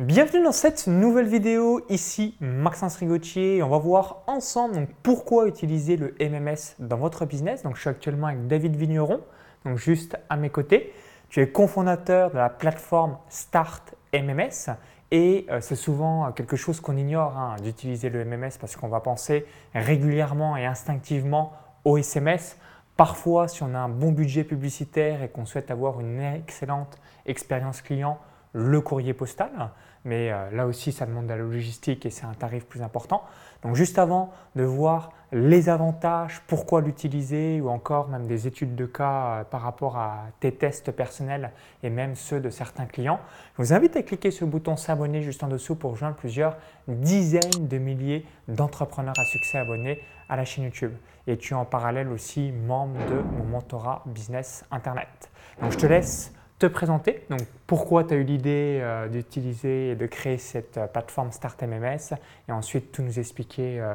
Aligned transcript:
Bienvenue 0.00 0.42
dans 0.42 0.50
cette 0.50 0.86
nouvelle 0.86 1.26
vidéo, 1.26 1.84
ici 1.90 2.34
Maxence 2.40 2.96
Rigotier. 2.96 3.62
On 3.62 3.68
va 3.68 3.76
voir 3.76 4.22
ensemble 4.26 4.88
pourquoi 5.02 5.46
utiliser 5.46 5.98
le 5.98 6.14
MMS 6.18 6.76
dans 6.78 6.96
votre 6.96 7.26
business. 7.26 7.64
Donc, 7.64 7.76
je 7.76 7.82
suis 7.82 7.90
actuellement 7.90 8.28
avec 8.28 8.46
David 8.46 8.76
Vigneron, 8.76 9.20
donc 9.66 9.76
juste 9.76 10.16
à 10.30 10.38
mes 10.38 10.48
côtés. 10.48 10.94
Tu 11.28 11.42
es 11.42 11.50
cofondateur 11.50 12.30
de 12.30 12.38
la 12.38 12.48
plateforme 12.48 13.18
Start 13.28 13.94
MMS 14.14 14.74
et 15.10 15.44
euh, 15.50 15.60
c'est 15.60 15.76
souvent 15.76 16.32
quelque 16.32 16.56
chose 16.56 16.80
qu'on 16.80 16.96
ignore 16.96 17.36
hein, 17.36 17.56
d'utiliser 17.62 18.08
le 18.08 18.24
MMS 18.24 18.52
parce 18.58 18.76
qu'on 18.76 18.88
va 18.88 19.00
penser 19.00 19.44
régulièrement 19.74 20.56
et 20.56 20.64
instinctivement 20.64 21.52
au 21.84 21.98
SMS. 21.98 22.56
Parfois, 22.96 23.48
si 23.48 23.62
on 23.62 23.74
a 23.74 23.78
un 23.78 23.90
bon 23.90 24.12
budget 24.12 24.44
publicitaire 24.44 25.22
et 25.22 25.28
qu'on 25.28 25.44
souhaite 25.44 25.70
avoir 25.70 26.00
une 26.00 26.22
excellente 26.22 26.98
expérience 27.26 27.82
client, 27.82 28.18
le 28.52 28.80
courrier 28.80 29.14
postal 29.14 29.70
mais 30.04 30.32
euh, 30.32 30.50
là 30.50 30.66
aussi 30.66 30.92
ça 30.92 31.06
demande 31.06 31.24
de 31.24 31.30
la 31.30 31.36
logistique 31.36 32.06
et 32.06 32.10
c'est 32.10 32.24
un 32.24 32.34
tarif 32.34 32.66
plus 32.66 32.82
important. 32.82 33.22
Donc 33.62 33.76
juste 33.76 33.98
avant 33.98 34.32
de 34.56 34.64
voir 34.64 35.12
les 35.32 35.68
avantages, 35.68 36.40
pourquoi 36.46 36.80
l'utiliser 36.80 37.60
ou 37.60 37.68
encore 37.68 38.08
même 38.08 38.26
des 38.26 38.46
études 38.46 38.74
de 38.74 38.86
cas 38.86 39.40
euh, 39.40 39.44
par 39.44 39.62
rapport 39.62 39.96
à 39.96 40.24
tes 40.40 40.52
tests 40.52 40.90
personnels 40.90 41.52
et 41.82 41.90
même 41.90 42.14
ceux 42.16 42.40
de 42.40 42.50
certains 42.50 42.86
clients, 42.86 43.20
je 43.56 43.62
vous 43.62 43.72
invite 43.72 43.96
à 43.96 44.02
cliquer 44.02 44.30
sur 44.30 44.46
le 44.46 44.52
bouton 44.52 44.76
s'abonner 44.76 45.22
juste 45.22 45.44
en 45.44 45.48
dessous 45.48 45.76
pour 45.76 45.92
rejoindre 45.92 46.16
plusieurs 46.16 46.56
dizaines 46.88 47.68
de 47.68 47.78
milliers 47.78 48.26
d'entrepreneurs 48.48 49.18
à 49.18 49.24
succès 49.24 49.58
abonnés 49.58 50.00
à 50.28 50.36
la 50.36 50.44
chaîne 50.44 50.64
YouTube. 50.64 50.92
Et 51.26 51.36
tu 51.36 51.52
es 51.52 51.56
en 51.56 51.64
parallèle 51.64 52.08
aussi 52.08 52.52
membre 52.52 52.98
de 53.06 53.20
mon 53.20 53.44
mentorat 53.44 54.02
business 54.06 54.64
internet. 54.70 55.30
Donc 55.60 55.72
je 55.72 55.78
te 55.78 55.86
laisse 55.86 56.32
te 56.60 56.66
présenter. 56.66 57.24
Donc, 57.30 57.40
pourquoi 57.66 58.04
tu 58.04 58.14
as 58.14 58.18
eu 58.18 58.22
l'idée 58.22 58.78
euh, 58.82 59.08
d'utiliser 59.08 59.90
et 59.90 59.94
de 59.96 60.06
créer 60.06 60.36
cette 60.36 60.76
euh, 60.76 60.86
plateforme 60.86 61.32
Start 61.32 61.60
MMS 61.62 62.14
et 62.48 62.52
ensuite 62.52 62.92
tout 62.92 63.02
nous 63.02 63.18
expliquer 63.18 63.80
euh, 63.80 63.94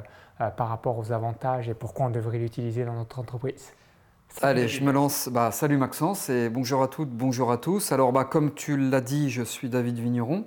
par 0.57 0.67
rapport 0.67 0.97
aux 0.97 1.11
avantages 1.11 1.69
et 1.69 1.75
pourquoi 1.75 2.07
on 2.07 2.09
devrait 2.09 2.39
l'utiliser 2.39 2.83
dans 2.83 2.95
notre 2.95 3.19
entreprise? 3.19 3.71
Allez, 4.41 4.67
je 4.67 4.83
me 4.83 4.91
lance. 4.91 5.29
Bah, 5.31 5.51
salut 5.51 5.77
Maxence 5.77 6.29
et 6.29 6.49
bonjour 6.49 6.81
à 6.81 6.87
toutes, 6.87 7.11
bonjour 7.11 7.51
à 7.51 7.57
tous. 7.57 7.91
Alors, 7.91 8.11
bah, 8.11 8.25
comme 8.25 8.53
tu 8.53 8.75
l'as 8.75 8.99
dit, 8.99 9.29
je 9.29 9.43
suis 9.43 9.69
David 9.69 9.99
Vigneron. 9.99 10.45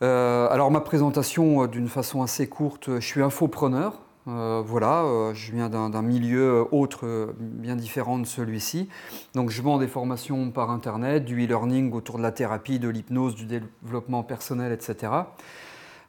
alors, 0.00 0.72
ma 0.72 0.80
présentation, 0.80 1.66
d'une 1.66 1.88
façon 1.88 2.20
assez 2.22 2.48
courte, 2.48 2.96
je 2.96 3.06
suis 3.06 3.22
infopreneur. 3.22 4.02
Euh, 4.28 4.62
voilà, 4.64 5.04
euh, 5.04 5.32
je 5.32 5.52
viens 5.52 5.68
d'un 5.70 6.02
milieu 6.02 6.66
autre, 6.70 7.06
euh, 7.06 7.32
bien 7.38 7.76
différent 7.76 8.18
de 8.18 8.26
celui-ci. 8.26 8.88
Donc 9.34 9.50
je 9.50 9.62
vends 9.62 9.78
des 9.78 9.88
formations 9.88 10.50
par 10.50 10.70
Internet, 10.70 11.24
du 11.24 11.44
e-learning 11.44 11.92
autour 11.92 12.18
de 12.18 12.22
la 12.22 12.32
thérapie, 12.32 12.78
de 12.78 12.88
l'hypnose, 12.88 13.34
du 13.34 13.46
développement 13.46 14.22
personnel, 14.22 14.72
etc. 14.72 15.12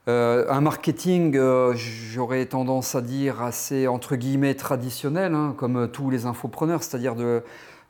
un 0.07 0.61
marketing, 0.61 1.39
j'aurais 1.75 2.47
tendance 2.47 2.95
à 2.95 3.01
dire 3.01 3.43
assez 3.43 3.87
entre 3.87 4.15
guillemets 4.15 4.55
traditionnel, 4.55 5.35
hein, 5.35 5.53
comme 5.55 5.87
tous 5.87 6.09
les 6.09 6.25
infopreneurs, 6.25 6.81
c'est-à-dire 6.81 7.13
de 7.13 7.43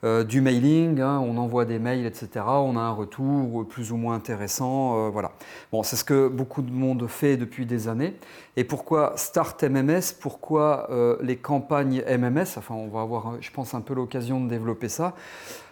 euh, 0.05 0.23
du 0.23 0.39
mailing, 0.39 1.01
hein, 1.01 1.19
on 1.19 1.37
envoie 1.37 1.65
des 1.65 1.77
mails, 1.77 2.05
etc. 2.05 2.29
On 2.47 2.77
a 2.77 2.81
un 2.81 2.91
retour 2.91 3.67
plus 3.67 3.91
ou 3.91 3.97
moins 3.97 4.15
intéressant. 4.15 5.07
Euh, 5.07 5.09
voilà. 5.09 5.31
Bon, 5.71 5.83
c'est 5.83 5.97
ce 5.97 6.05
que 6.05 6.29
beaucoup 6.29 6.61
de 6.61 6.71
monde 6.71 7.05
fait 7.07 7.35
depuis 7.35 7.65
des 7.65 7.89
années. 7.89 8.15
Et 8.55 8.63
pourquoi 8.63 9.13
Start 9.17 9.61
MMS 9.63 10.13
Pourquoi 10.19 10.87
euh, 10.89 11.17
les 11.21 11.35
campagnes 11.35 12.01
MMS 12.07 12.57
Enfin, 12.57 12.75
on 12.75 12.87
va 12.87 13.01
avoir, 13.01 13.41
je 13.41 13.51
pense, 13.51 13.73
un 13.73 13.81
peu 13.81 13.93
l'occasion 13.93 14.39
de 14.41 14.49
développer 14.49 14.87
ça. 14.87 15.15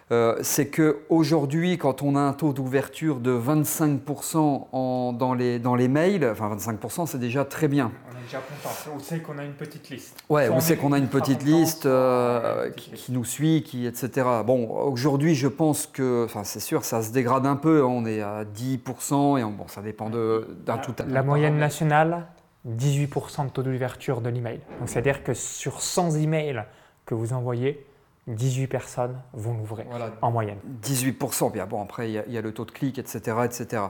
Euh, 0.09 0.37
c'est 0.41 0.69
qu'aujourd'hui, 0.69 1.77
quand 1.77 2.01
on 2.01 2.15
a 2.15 2.21
un 2.21 2.31
taux 2.31 2.53
d'ouverture 2.53 3.19
de 3.19 3.37
25% 3.37 5.17
dans, 5.17 5.33
les, 5.33 5.59
dans 5.59 5.75
les 5.75 5.89
mails, 5.89 6.25
enfin 6.31 6.55
25% 6.55 7.07
c'est 7.07 7.19
déjà 7.19 7.43
très 7.43 7.67
bien. 7.67 7.91
On 8.09 8.17
est 8.17 8.23
déjà 8.23 8.37
content, 8.37 8.95
on 8.95 8.99
sait 8.99 9.19
qu'on 9.19 9.37
a 9.37 9.43
une 9.43 9.53
petite 9.53 9.89
liste. 9.89 10.17
Ouais, 10.29 10.47
on, 10.47 10.61
sait 10.61 10.77
qu'on 10.77 10.93
a 10.93 10.97
une 10.97 11.09
petite 11.09 11.43
liste 11.43 11.85
euh, 11.85 12.69
qui, 12.71 13.11
nous 13.11 13.25
suit, 13.25 13.63
qui, 13.63 13.85
etc. 13.85 14.25
Bon, 14.45 14.69
aujourd'hui 14.69 15.35
je 15.35 15.49
pense 15.49 15.87
que, 15.87 16.23
enfin 16.23 16.45
c'est 16.45 16.61
sûr, 16.61 16.85
ça 16.85 17.01
se 17.01 17.11
dégrade 17.11 17.45
un 17.45 17.57
peu, 17.57 17.83
on 17.83 18.05
est 18.05 18.21
à 18.21 18.45
10% 18.45 19.39
et 19.39 19.43
bon, 19.43 19.67
ça 19.67 19.81
dépend 19.81 20.09
d'un 20.09 20.77
tout 20.77 20.95
à 20.99 21.03
La 21.05 21.21
moyenne 21.21 21.57
nationale, 21.57 22.27
18% 22.65 23.47
de 23.47 23.49
taux 23.49 23.63
d'ouverture 23.63 24.21
de 24.21 24.29
l'email. 24.29 24.61
Donc 24.79 24.87
c'est-à-dire 24.87 25.21
que 25.21 25.33
sur 25.33 25.81
100 25.81 26.15
emails 26.15 26.63
que 27.05 27.13
vous 27.13 27.33
envoyez, 27.33 27.85
18 28.27 28.67
personnes 28.67 29.17
vont 29.33 29.53
l'ouvrir 29.53 29.85
en 30.21 30.31
moyenne. 30.31 30.57
18%, 30.83 31.51
bien 31.51 31.65
bon, 31.65 31.81
après 31.81 32.11
il 32.11 32.23
y, 32.33 32.37
a 32.37 32.41
le 32.41 32.51
taux 32.51 32.65
de 32.65 32.71
clic, 32.71 32.99
etc. 32.99 33.37
etc. 33.45 33.83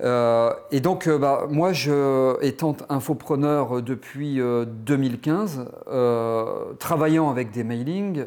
Euh, 0.00 0.52
et 0.70 0.80
donc, 0.80 1.06
euh, 1.06 1.18
bah, 1.18 1.46
moi, 1.50 1.72
je, 1.72 2.40
étant 2.42 2.76
infopreneur 2.88 3.82
depuis 3.82 4.36
2015, 4.38 5.66
euh, 5.88 6.72
travaillant 6.78 7.30
avec 7.30 7.50
des 7.50 7.64
mailings 7.64 8.24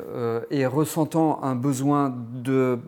et 0.50 0.66
ressentant 0.66 1.44
un 1.44 1.56
besoin 1.56 2.14
de 2.34 2.80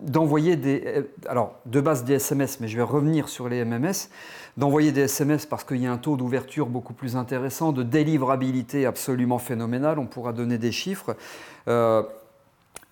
d'envoyer 0.00 0.56
des, 0.56 1.04
alors 1.28 1.54
de 1.64 1.80
base 1.80 2.04
des 2.04 2.14
SMS, 2.14 2.60
mais 2.60 2.68
je 2.68 2.76
vais 2.76 2.82
revenir 2.82 3.28
sur 3.28 3.48
les 3.48 3.64
MMS, 3.64 4.10
d'envoyer 4.56 4.92
des 4.92 5.02
SMS 5.02 5.46
parce 5.46 5.64
qu'il 5.64 5.78
y 5.78 5.86
a 5.86 5.92
un 5.92 5.98
taux 5.98 6.16
d'ouverture 6.16 6.66
beaucoup 6.66 6.94
plus 6.94 7.16
intéressant, 7.16 7.72
de 7.72 7.82
délivrabilité 7.82 8.86
absolument 8.86 9.38
phénoménal, 9.38 9.98
on 9.98 10.06
pourra 10.06 10.32
donner 10.32 10.58
des 10.58 10.72
chiffres. 10.72 11.16
Euh, 11.68 12.02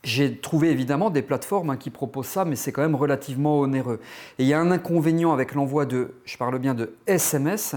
j'ai 0.04 0.36
trouvé 0.38 0.70
évidemment 0.70 1.10
des 1.10 1.22
plateformes 1.22 1.70
hein, 1.70 1.76
qui 1.76 1.90
proposent 1.90 2.26
ça, 2.26 2.44
mais 2.44 2.56
c'est 2.56 2.72
quand 2.72 2.82
même 2.82 2.96
relativement 2.96 3.60
onéreux. 3.60 4.00
Et 4.38 4.42
il 4.42 4.48
y 4.48 4.54
a 4.54 4.60
un 4.60 4.70
inconvénient 4.72 5.32
avec 5.32 5.54
l'envoi 5.54 5.86
de, 5.86 6.14
je 6.24 6.36
parle 6.36 6.58
bien 6.58 6.74
de 6.74 6.94
SMS, 7.06 7.76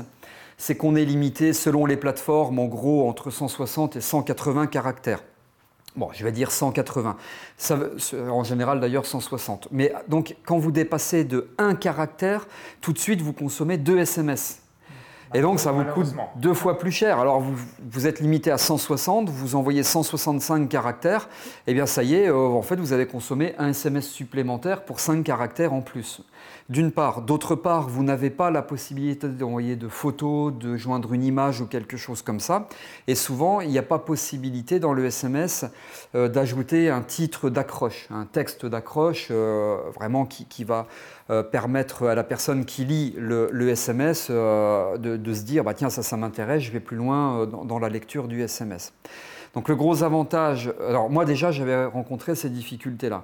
c'est 0.57 0.75
qu'on 0.75 0.95
est 0.95 1.06
limité 1.06 1.53
selon 1.53 1.85
les 1.85 1.97
plateformes 1.97 2.57
en 2.59 2.66
gros 2.66 3.07
entre 3.07 3.29
160 3.29 3.97
et 3.97 4.01
180 4.01 4.68
caractères. 4.68 5.22
Bon, 5.95 6.09
je 6.11 6.23
vais 6.23 6.31
dire 6.31 6.51
180. 6.51 7.16
Ça, 7.57 7.79
en 8.29 8.44
général, 8.44 8.79
d'ailleurs, 8.81 9.06
160. 9.06 9.69
Mais 9.72 9.94
donc, 10.09 10.35
quand 10.45 10.57
vous 10.57 10.72
dépassez 10.72 11.23
de 11.23 11.50
1 11.57 11.75
caractère, 11.75 12.47
tout 12.81 12.91
de 12.91 12.97
suite, 12.97 13.22
vous 13.22 13.33
consommez 13.33 13.78
2 13.78 14.00
SMS. 14.00 14.61
Et 15.33 15.41
donc, 15.41 15.59
ça 15.59 15.72
vous 15.72 15.83
coûte 15.83 16.13
deux 16.35 16.53
fois 16.53 16.78
plus 16.78 16.91
cher. 16.91 17.19
Alors, 17.19 17.39
vous, 17.39 17.56
vous, 17.91 18.07
êtes 18.07 18.19
limité 18.19 18.51
à 18.51 18.57
160, 18.57 19.29
vous 19.29 19.56
envoyez 19.56 19.83
165 19.83 20.69
caractères, 20.69 21.28
et 21.67 21.72
eh 21.72 21.73
bien, 21.73 21.85
ça 21.85 22.03
y 22.03 22.16
est, 22.16 22.29
euh, 22.29 22.35
en 22.35 22.62
fait, 22.62 22.75
vous 22.75 22.94
avez 22.94 23.07
consommé 23.07 23.56
un 23.57 23.69
SMS 23.69 24.07
supplémentaire 24.07 24.83
pour 24.83 25.00
5 25.00 25.23
caractères 25.23 25.73
en 25.73 25.81
plus 25.81 26.22
d'une 26.69 26.91
part. 26.91 27.22
D'autre 27.22 27.56
part, 27.56 27.88
vous 27.88 28.03
n'avez 28.03 28.29
pas 28.29 28.50
la 28.50 28.61
possibilité 28.61 29.28
d'envoyer 29.28 29.75
de 29.75 29.88
photos, 29.88 30.53
de 30.53 30.78
joindre 30.78 31.13
une 31.13 31.23
image 31.23 31.61
ou 31.61 31.67
quelque 31.67 31.95
chose 31.95 32.22
comme 32.22 32.39
ça. 32.39 32.67
Et 33.07 33.16
souvent, 33.16 33.61
il 33.61 33.69
n'y 33.69 33.78
a 33.78 33.83
pas 33.83 34.00
possibilité 34.00 34.79
dans 34.79 34.94
le 34.94 35.06
SMS 35.06 35.66
euh, 36.16 36.28
d'ajouter 36.28 36.89
un 36.89 37.01
titre 37.01 37.50
d'accroche, 37.50 38.07
un 38.09 38.25
texte 38.25 38.66
d'accroche 38.66 39.28
euh, 39.29 39.78
vraiment 39.94 40.25
qui, 40.25 40.63
va 40.63 40.88
euh, 41.29 41.44
permettre 41.44 42.07
à 42.07 42.16
la 42.16 42.23
personne 42.23 42.66
qui 42.66 42.85
lit 42.85 43.13
le, 43.17 43.69
SMS 43.69 44.31
de, 44.31 45.33
se 45.33 45.44
dire 45.44 45.63
bah, 45.63 45.73
tiens, 45.73 45.89
ça, 45.89 46.01
ça 46.01 46.17
m'intéresse, 46.17 46.63
je 46.63 46.72
vais 46.72 46.79
plus 46.79 46.97
loin 46.97 47.45
dans 47.45 47.79
la 47.79 47.89
lecture 47.89 48.27
du 48.27 48.41
SMS. 48.41 48.94
Donc 49.53 49.69
le 49.69 49.75
gros 49.75 50.03
avantage, 50.03 50.73
alors 50.88 51.09
moi 51.09 51.25
déjà 51.25 51.51
j'avais 51.51 51.85
rencontré 51.85 52.35
ces 52.35 52.50
difficultés-là. 52.50 53.23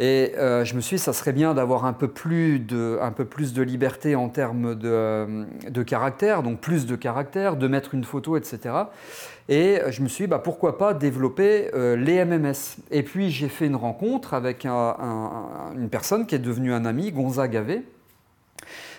Et 0.00 0.32
euh, 0.36 0.64
je 0.64 0.74
me 0.74 0.80
suis 0.80 0.96
dit, 0.96 1.02
ça 1.02 1.12
serait 1.12 1.32
bien 1.32 1.54
d'avoir 1.54 1.84
un, 1.84 1.92
peu 1.92 2.08
plus 2.08 2.58
de, 2.58 2.98
un 3.00 3.12
peu 3.12 3.24
plus 3.24 3.52
de 3.52 3.62
liberté 3.62 4.16
en 4.16 4.28
termes 4.28 4.74
de, 4.74 5.46
de 5.68 5.82
caractère, 5.84 6.42
donc 6.42 6.60
plus 6.60 6.84
de 6.86 6.96
caractère, 6.96 7.56
de 7.56 7.68
mettre 7.68 7.94
une 7.94 8.02
photo, 8.02 8.36
etc. 8.36 8.74
Et 9.48 9.78
je 9.90 10.02
me 10.02 10.08
suis 10.08 10.24
dit, 10.24 10.28
bah, 10.28 10.40
pourquoi 10.40 10.78
pas 10.78 10.94
développer 10.94 11.70
euh, 11.74 11.94
les 11.94 12.24
MMS. 12.24 12.78
Et 12.90 13.04
puis 13.04 13.30
j'ai 13.30 13.48
fait 13.48 13.66
une 13.66 13.76
rencontre 13.76 14.34
avec 14.34 14.64
une 14.64 15.88
personne 15.90 16.26
qui 16.26 16.34
est 16.34 16.40
devenue 16.40 16.72
un 16.72 16.84
ami, 16.84 17.12
Gonzague 17.12 17.52
Gavé. 17.52 17.82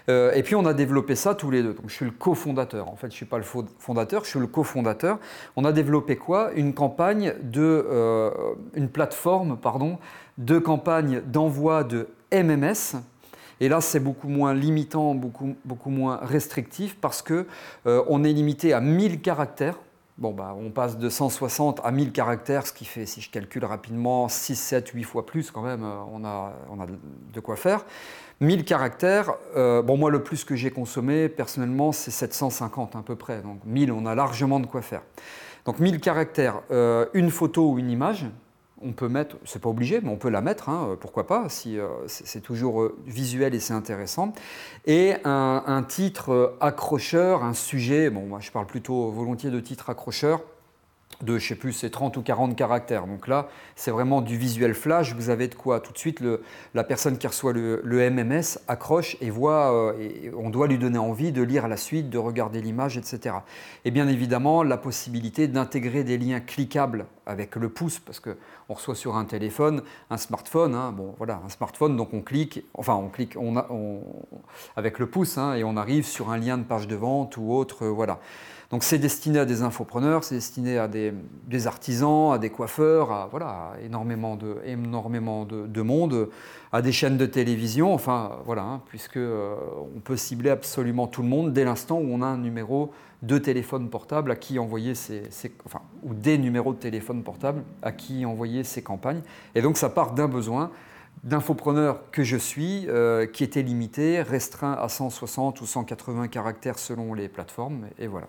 Euh, 0.09 0.31
et 0.33 0.43
puis 0.43 0.55
on 0.55 0.65
a 0.65 0.73
développé 0.73 1.15
ça 1.15 1.35
tous 1.35 1.51
les 1.51 1.63
deux. 1.63 1.73
Donc 1.73 1.85
je 1.87 1.93
suis 1.93 2.05
le 2.05 2.11
cofondateur. 2.11 2.89
En 2.89 2.95
fait, 2.95 3.07
je 3.07 3.13
ne 3.13 3.17
suis 3.17 3.25
pas 3.25 3.37
le 3.37 3.45
fondateur, 3.79 4.23
je 4.23 4.29
suis 4.29 4.39
le 4.39 4.47
cofondateur. 4.47 5.19
On 5.55 5.65
a 5.65 5.71
développé 5.71 6.15
quoi? 6.15 6.51
Une 6.55 6.73
campagne 6.73 7.33
de, 7.41 7.85
une 8.75 8.89
plateforme, 8.89 9.57
pardon, 9.57 9.97
deux 10.37 10.59
campagnes 10.59 11.21
d'envoi 11.21 11.83
de 11.83 12.07
MMS. 12.31 12.97
Et 13.61 13.69
là, 13.69 13.81
c'est 13.81 13.99
beaucoup 13.99 14.27
moins 14.27 14.53
limitant, 14.53 15.15
beaucoup, 15.15 15.55
beaucoup 15.63 15.89
moins 15.89 16.17
restrictif 16.21 16.97
parce 16.99 17.21
qu'on 17.21 17.45
euh, 17.87 18.23
est 18.23 18.33
limité 18.33 18.73
à 18.73 18.81
1000 18.81 19.21
caractères. 19.21 19.79
Bon, 20.17 20.31
bah, 20.31 20.55
on 20.57 20.69
passe 20.71 20.97
de 20.97 21.09
160 21.09 21.81
à 21.83 21.91
1000 21.91 22.13
caractères, 22.13 22.65
ce 22.65 22.71
qui 22.71 22.85
fait, 22.85 23.05
si 23.05 23.19
je 23.19 23.29
calcule 23.29 23.65
rapidement, 23.65 24.29
6, 24.29 24.55
7, 24.55 24.87
8 24.89 25.03
fois 25.03 25.25
plus 25.25 25.51
quand 25.51 25.61
même, 25.61 25.83
euh, 25.83 25.97
on 26.13 26.23
a, 26.23 26.53
de 27.33 27.39
quoi 27.41 27.57
faire. 27.57 27.85
1000 28.39 28.63
caractères, 28.63 29.33
euh, 29.57 29.81
bon, 29.81 29.97
moi, 29.97 30.09
le 30.09 30.23
plus 30.23 30.45
que 30.45 30.55
j'ai 30.55 30.71
consommé, 30.71 31.27
personnellement, 31.27 31.91
c'est 31.91 32.11
750 32.11 32.95
à 32.95 33.01
peu 33.01 33.17
près. 33.17 33.41
Donc 33.41 33.59
1000, 33.65 33.91
on 33.91 34.05
a 34.05 34.15
largement 34.15 34.61
de 34.61 34.67
quoi 34.67 34.81
faire. 34.81 35.01
Donc 35.65 35.79
1000 35.79 35.99
caractères, 35.99 36.61
une 37.13 37.29
photo 37.29 37.71
ou 37.71 37.79
une 37.79 37.89
image, 37.89 38.25
on 38.81 38.91
peut 38.91 39.07
mettre, 39.07 39.37
c'est 39.45 39.61
pas 39.61 39.69
obligé, 39.69 40.01
mais 40.01 40.09
on 40.09 40.17
peut 40.17 40.29
la 40.29 40.41
mettre, 40.41 40.69
hein, 40.69 40.97
pourquoi 40.99 41.27
pas, 41.27 41.47
si 41.49 41.77
c'est 42.07 42.41
toujours 42.41 42.91
visuel 43.05 43.55
et 43.55 43.59
c'est 43.59 43.73
intéressant. 43.73 44.33
Et 44.85 45.13
un, 45.23 45.85
titre 45.87 46.57
accrocheur, 46.59 47.43
un 47.43 47.53
sujet, 47.53 48.09
bon, 48.09 48.25
moi 48.25 48.39
je 48.41 48.51
parle 48.51 48.65
plutôt 48.65 49.09
volontiers 49.11 49.49
de 49.49 49.59
titre 49.59 49.89
accrocheur, 49.89 50.41
de, 51.21 51.37
je 51.37 51.47
sais 51.47 51.55
plus, 51.55 51.71
c'est 51.71 51.89
30 51.89 52.17
ou 52.17 52.21
40 52.21 52.55
caractères. 52.55 53.07
Donc 53.07 53.27
là, 53.27 53.47
c'est 53.75 53.91
vraiment 53.91 54.21
du 54.21 54.37
visuel 54.37 54.73
flash. 54.73 55.13
Vous 55.13 55.29
avez 55.29 55.47
de 55.47 55.55
quoi 55.55 55.79
tout 55.79 55.93
de 55.93 55.97
suite 55.97 56.21
la 56.73 56.83
personne 56.83 57.17
qui 57.17 57.25
reçoit 57.25 57.53
le, 57.53 57.81
MMS 57.85 58.59
accroche 58.67 59.15
et 59.21 59.29
voit, 59.29 59.73
euh, 59.73 60.31
on 60.37 60.49
doit 60.49 60.67
lui 60.67 60.77
donner 60.77 60.97
envie 60.97 61.31
de 61.31 61.41
lire 61.41 61.67
la 61.67 61.77
suite, 61.77 62.09
de 62.09 62.17
regarder 62.17 62.61
l'image, 62.61 62.97
etc. 62.97 63.35
Et 63.85 63.91
bien 63.91 64.07
évidemment, 64.07 64.63
la 64.63 64.77
possibilité 64.77 65.47
d'intégrer 65.47 66.03
des 66.03 66.17
liens 66.17 66.41
cliquables 66.41 67.05
avec 67.25 67.55
le 67.55 67.69
pouce, 67.69 67.99
parce 67.99 68.19
qu'on 68.19 68.73
reçoit 68.73 68.95
sur 68.95 69.15
un 69.15 69.25
téléphone, 69.25 69.81
un 70.09 70.17
smartphone, 70.17 70.75
hein. 70.75 70.93
voilà, 71.17 71.41
un 71.43 71.49
smartphone, 71.49 71.97
donc 71.97 72.13
on 72.13 72.21
clique, 72.21 72.63
enfin 72.75 72.93
on 72.93 73.09
clique 73.09 73.35
on 73.35 73.55
avec 74.75 74.99
le 74.99 75.07
pouce, 75.07 75.37
hein, 75.37 75.55
et 75.55 75.63
on 75.63 75.75
arrive 75.75 76.05
sur 76.05 76.29
un 76.29 76.37
lien 76.37 76.57
de 76.57 76.63
page 76.63 76.87
de 76.87 76.95
vente 76.95 77.37
ou 77.37 77.51
autre, 77.51 77.85
euh, 77.85 77.89
voilà. 77.89 78.19
Donc 78.75 78.83
c'est 78.83 78.97
destiné 78.97 79.39
à 79.39 79.45
des 79.45 79.61
infopreneurs, 79.61 80.25
c'est 80.25 80.35
destiné 80.35 80.77
à 80.77 80.89
des, 80.89 81.13
artisans, 81.65 82.33
à 82.33 82.37
des 82.37 82.49
coiffeurs, 82.49 83.09
à 83.09 83.29
voilà, 83.31 83.71
énormément, 83.81 84.35
de, 84.35 84.57
énormément 84.65 85.45
de, 85.45 85.81
monde, 85.81 86.27
à 86.73 86.81
des 86.81 86.91
chaînes 86.91 87.15
de 87.15 87.25
télévision, 87.25 87.93
enfin 87.93 88.37
voilà, 88.43 88.63
hein, 88.63 88.81
puisque 88.87 89.15
euh, 89.15 89.55
on 89.95 90.01
peut 90.01 90.17
cibler 90.17 90.49
absolument 90.49 91.07
tout 91.07 91.21
le 91.21 91.29
monde 91.29 91.53
dès 91.53 91.63
l'instant 91.63 91.99
où 91.99 92.07
on 92.09 92.21
a 92.21 92.25
un 92.25 92.37
numéro 92.37 92.91
de 93.21 93.37
téléphone 93.37 93.89
portable 93.89 94.29
à 94.31 94.35
qui 94.35 94.59
envoyer 94.59 94.93
ses, 94.93 95.23
enfin, 95.65 95.79
ou 96.03 96.13
des 96.13 96.37
numéros 96.37 96.73
de 96.73 96.79
téléphone 96.79 97.23
portable 97.23 97.63
à 97.81 97.93
qui 97.93 98.25
envoyer 98.25 98.65
ses 98.65 98.81
campagnes. 98.81 99.21
Et 99.55 99.61
donc 99.61 99.77
ça 99.77 99.87
part 99.87 100.11
d'un 100.11 100.27
besoin 100.27 100.69
d'infopreneur 101.23 102.11
que 102.11 102.23
je 102.23 102.35
suis, 102.35 102.87
euh, 102.89 103.25
qui 103.25 103.45
était 103.45 103.63
limité, 103.63 104.21
restreint 104.21 104.73
à 104.73 104.89
160 104.89 105.61
ou 105.61 105.65
180 105.65 106.27
caractères 106.27 106.77
selon 106.77 107.13
les 107.13 107.29
plateformes, 107.29 107.85
et 107.97 108.07
voilà 108.07 108.27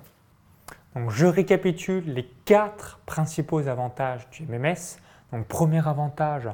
je 1.08 1.26
récapitule 1.26 2.04
les 2.12 2.24
quatre 2.44 3.00
principaux 3.06 3.66
avantages 3.68 4.28
du 4.30 4.46
MMS. 4.46 4.98
Donc, 5.32 5.46
premier 5.46 5.86
avantage, 5.86 6.48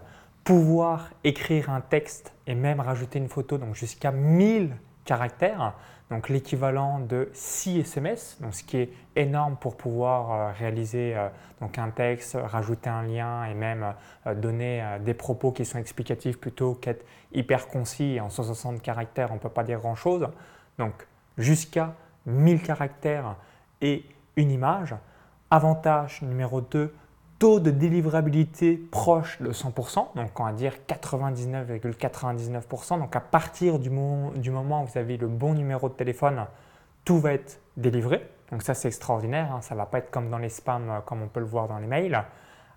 pouvoir 0.45 1.11
écrire 1.25 1.71
un 1.71 1.81
texte 1.81 2.33
et 2.47 2.55
même 2.55 2.81
rajouter 2.81 3.19
une 3.19 3.29
photo, 3.29 3.59
donc 3.59 3.75
jusqu'à 3.75 4.11
1000 4.11 4.77
caractères, 5.05 5.75
donc 6.11 6.29
l'équivalent 6.29 7.01
de 7.01 7.31
6 7.33 7.81
SMS, 7.81 8.39
donc 8.41 8.55
ce 8.55 8.65
qui 8.65 8.77
est 8.77 8.93
énorme 9.17 9.57
pour 9.57 9.77
pouvoir 9.77 10.33
euh, 10.33 10.53
réaliser 10.53 11.17
euh, 11.17 11.29
donc 11.61 11.79
un 11.79 11.91
texte, 11.91 12.37
rajouter 12.41 12.91
un 12.91 13.03
lien 13.03 13.45
et 13.45 13.55
même 13.55 13.95
euh, 14.27 14.35
donner 14.35 14.85
des 15.01 15.15
propos 15.15 15.53
qui 15.53 15.65
sont 15.65 15.79
explicatifs 15.79 16.39
plutôt 16.39 16.75
qu'être 16.75 17.07
hyper 17.33 17.67
concis. 17.67 18.21
En 18.21 18.29
160 18.29 18.83
caractères, 18.83 19.31
on 19.31 19.37
ne 19.37 19.41
peut 19.41 19.49
pas 19.49 19.65
dire 19.65 19.81
grand-chose. 19.81 20.29
Donc 20.79 20.93
jusqu'à 21.39 21.95
1000 22.27 22.63
caractères 22.63 23.37
et 23.81 24.05
une 24.37 24.51
image. 24.51 24.95
Avantage 25.51 26.23
numéro 26.23 26.61
2, 26.61 26.95
taux 27.39 27.61
de 27.61 27.71
délivrabilité 27.71 28.77
proche 28.77 29.41
de 29.43 29.53
100%, 29.53 30.15
donc 30.15 30.39
on 30.39 30.45
va 30.45 30.53
dire 30.53 30.75
99,99%. 30.89 32.99
Donc 32.99 33.17
à 33.17 33.21
partir 33.21 33.79
du 33.79 33.91
moment, 33.91 34.31
du 34.31 34.51
moment, 34.51 34.85
où 34.85 34.87
vous 34.87 34.99
avez 34.99 35.17
le 35.17 35.29
bon 35.29 35.55
numéro 35.55 35.89
de 35.89 35.95
téléphone, 35.95 36.47
tout 37.05 37.19
va 37.19 37.33
être 37.33 37.61
délivré. 37.77 38.29
Donc 38.51 38.63
ça 38.63 38.75
c'est 38.75 38.89
extraordinaire, 38.89 39.53
hein. 39.53 39.61
ça 39.61 39.75
ne 39.75 39.81
va 39.81 39.87
pas 39.87 39.99
être 39.99 40.11
comme 40.11 40.31
dans 40.31 40.39
les 40.39 40.51
spams 40.51 40.89
euh, 40.89 41.01
comme 41.01 41.23
on 41.23 41.29
peut 41.29 41.41
le 41.41 41.47
voir 41.47 41.69
dans 41.69 41.79
les 41.79 41.87
mails. 41.87 42.23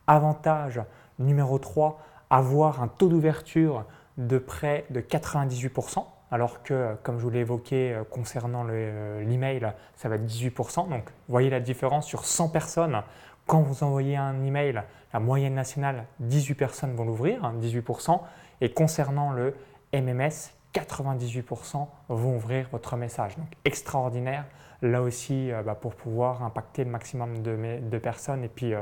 Avantage 0.08 0.82
numéro 1.20 1.60
3, 1.60 2.00
avoir 2.30 2.82
un 2.82 2.88
taux 2.88 3.08
d'ouverture 3.08 3.86
de 4.18 4.38
près 4.38 4.86
de 4.90 5.02
98% 5.02 6.06
alors 6.32 6.64
que, 6.64 6.96
comme 7.04 7.18
je 7.18 7.24
vous 7.24 7.30
l'ai 7.30 7.40
évoqué 7.40 7.94
euh, 7.94 8.04
concernant 8.04 8.66
euh, 8.70 9.24
l'email, 9.24 9.72
ça 9.96 10.10
va 10.10 10.16
être 10.16 10.26
18%. 10.26 10.90
Donc, 10.90 11.10
voyez 11.30 11.50
la 11.50 11.60
différence 11.60 12.08
sur 12.08 12.26
100 12.26 12.50
personnes. 12.50 13.02
Quand 13.46 13.62
vous 13.62 13.84
envoyez 13.84 14.18
un 14.18 14.44
email, 14.44 14.82
la 15.14 15.20
moyenne 15.20 15.54
nationale, 15.54 16.06
18 16.20 16.56
personnes 16.56 16.96
vont 16.96 17.06
l'ouvrir, 17.06 17.54
18%. 17.62 18.12
Hein, 18.12 18.22
Et 18.62 18.72
concernant 18.72 19.32
le 19.32 19.56
MMS, 19.94 20.52
98% 20.74 21.88
vont 22.10 22.36
ouvrir 22.36 22.68
votre 22.72 22.98
message. 22.98 23.38
Donc, 23.38 23.48
extraordinaire 23.64 24.46
là 24.82 25.02
aussi 25.02 25.52
euh, 25.52 25.62
bah, 25.62 25.76
pour 25.76 25.96
pouvoir 25.96 26.44
impacter 26.44 26.84
le 26.84 26.90
maximum 26.90 27.44
de, 27.44 27.98
personnes 28.00 28.44
et 28.44 28.50
puis 28.50 28.74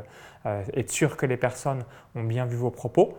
être 0.45 0.91
sûr 0.91 1.17
que 1.17 1.25
les 1.25 1.37
personnes 1.37 1.83
ont 2.15 2.23
bien 2.23 2.45
vu 2.45 2.55
vos 2.55 2.71
propos. 2.71 3.17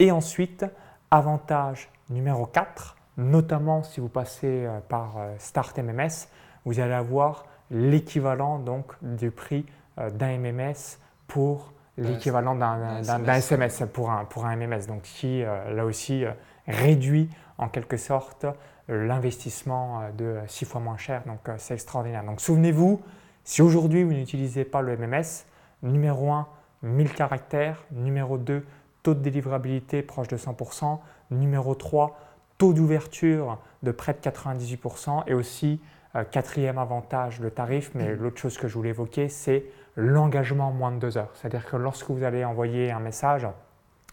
Et 0.00 0.10
ensuite, 0.10 0.66
avantage 1.10 1.90
numéro 2.10 2.46
4, 2.46 2.97
notamment 3.18 3.82
si 3.82 4.00
vous 4.00 4.08
passez 4.08 4.64
euh, 4.64 4.78
par 4.88 5.16
euh, 5.18 5.34
Start 5.38 5.78
MMS, 5.78 6.28
vous 6.64 6.80
allez 6.80 6.94
avoir 6.94 7.44
l'équivalent 7.70 8.58
donc 8.58 8.92
du 9.02 9.30
prix 9.30 9.66
euh, 9.98 10.08
d'un 10.10 10.38
MMS 10.38 10.98
pour 11.26 11.72
l'équivalent 11.98 12.54
d'un 12.54 13.02
SMS 13.02 13.82
pour 13.92 14.10
un, 14.10 14.24
pour 14.24 14.46
un 14.46 14.54
MMS, 14.54 14.86
donc 14.86 15.02
qui 15.02 15.42
là 15.42 15.84
aussi 15.84 16.24
réduit 16.68 17.28
en 17.58 17.68
quelque 17.68 17.96
sorte 17.96 18.46
l'investissement 18.86 20.02
de 20.16 20.36
6 20.46 20.64
fois 20.64 20.80
moins 20.80 20.96
cher, 20.96 21.24
donc 21.26 21.40
c'est 21.56 21.74
extraordinaire. 21.74 22.22
Donc 22.22 22.40
souvenez-vous, 22.40 23.02
si 23.42 23.62
aujourd'hui 23.62 24.04
vous 24.04 24.12
n'utilisez 24.12 24.64
pas 24.64 24.80
le 24.80 24.96
MMS, 24.96 25.44
numéro 25.82 26.30
1, 26.30 26.46
1000 26.84 27.12
caractères, 27.12 27.82
numéro 27.90 28.38
2, 28.38 28.64
taux 29.02 29.14
de 29.14 29.20
délivrabilité 29.20 30.02
proche 30.02 30.28
de 30.28 30.36
100%, 30.36 31.00
numéro 31.32 31.74
3, 31.74 32.16
taux 32.58 32.72
d'ouverture 32.72 33.58
de 33.82 33.92
près 33.92 34.12
de 34.12 34.18
98% 34.18 35.24
et 35.26 35.34
aussi 35.34 35.80
euh, 36.16 36.24
quatrième 36.24 36.78
avantage, 36.78 37.40
le 37.40 37.50
tarif, 37.50 37.92
mais 37.94 38.14
mm. 38.14 38.20
l'autre 38.20 38.38
chose 38.38 38.58
que 38.58 38.68
je 38.68 38.74
voulais 38.74 38.90
évoquer, 38.90 39.28
c'est 39.28 39.64
l'engagement 39.96 40.68
en 40.68 40.72
moins 40.72 40.92
de 40.92 40.98
deux 40.98 41.16
heures. 41.16 41.30
C'est-à-dire 41.34 41.64
que 41.66 41.76
lorsque 41.76 42.10
vous 42.10 42.22
allez 42.22 42.44
envoyer 42.44 42.90
un 42.90 43.00
message, 43.00 43.46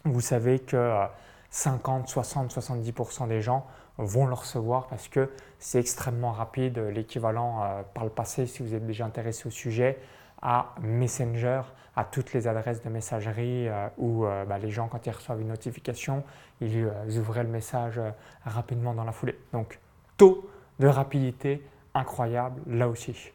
vous 0.04 0.20
savez 0.20 0.60
que 0.60 1.06
50, 1.50 2.08
60, 2.08 2.54
70% 2.54 3.28
des 3.28 3.40
gens 3.40 3.66
vont 3.98 4.26
le 4.26 4.34
recevoir 4.34 4.88
parce 4.88 5.08
que 5.08 5.30
c'est 5.58 5.80
extrêmement 5.80 6.32
rapide, 6.32 6.78
l'équivalent 6.78 7.62
euh, 7.62 7.82
par 7.94 8.04
le 8.04 8.10
passé, 8.10 8.46
si 8.46 8.62
vous 8.62 8.74
êtes 8.74 8.86
déjà 8.86 9.06
intéressé 9.06 9.46
au 9.46 9.50
sujet, 9.50 9.98
à 10.42 10.74
Messenger, 10.80 11.62
à 11.96 12.04
toutes 12.04 12.32
les 12.34 12.46
adresses 12.46 12.82
de 12.82 12.90
messagerie 12.90 13.68
euh, 13.68 13.88
où 13.96 14.26
euh, 14.26 14.44
bah, 14.44 14.58
les 14.58 14.70
gens, 14.70 14.86
quand 14.86 15.06
ils 15.06 15.10
reçoivent 15.10 15.40
une 15.40 15.48
notification, 15.48 16.22
ils, 16.60 16.84
euh, 16.84 17.42
le 17.42 17.48
message 17.48 18.00
rapidement 18.44 18.94
dans 18.94 19.04
la 19.04 19.12
foulée. 19.12 19.38
Donc, 19.52 19.80
taux 20.16 20.48
de 20.78 20.86
rapidité 20.86 21.62
incroyable 21.94 22.60
là 22.66 22.88
aussi. 22.88 23.32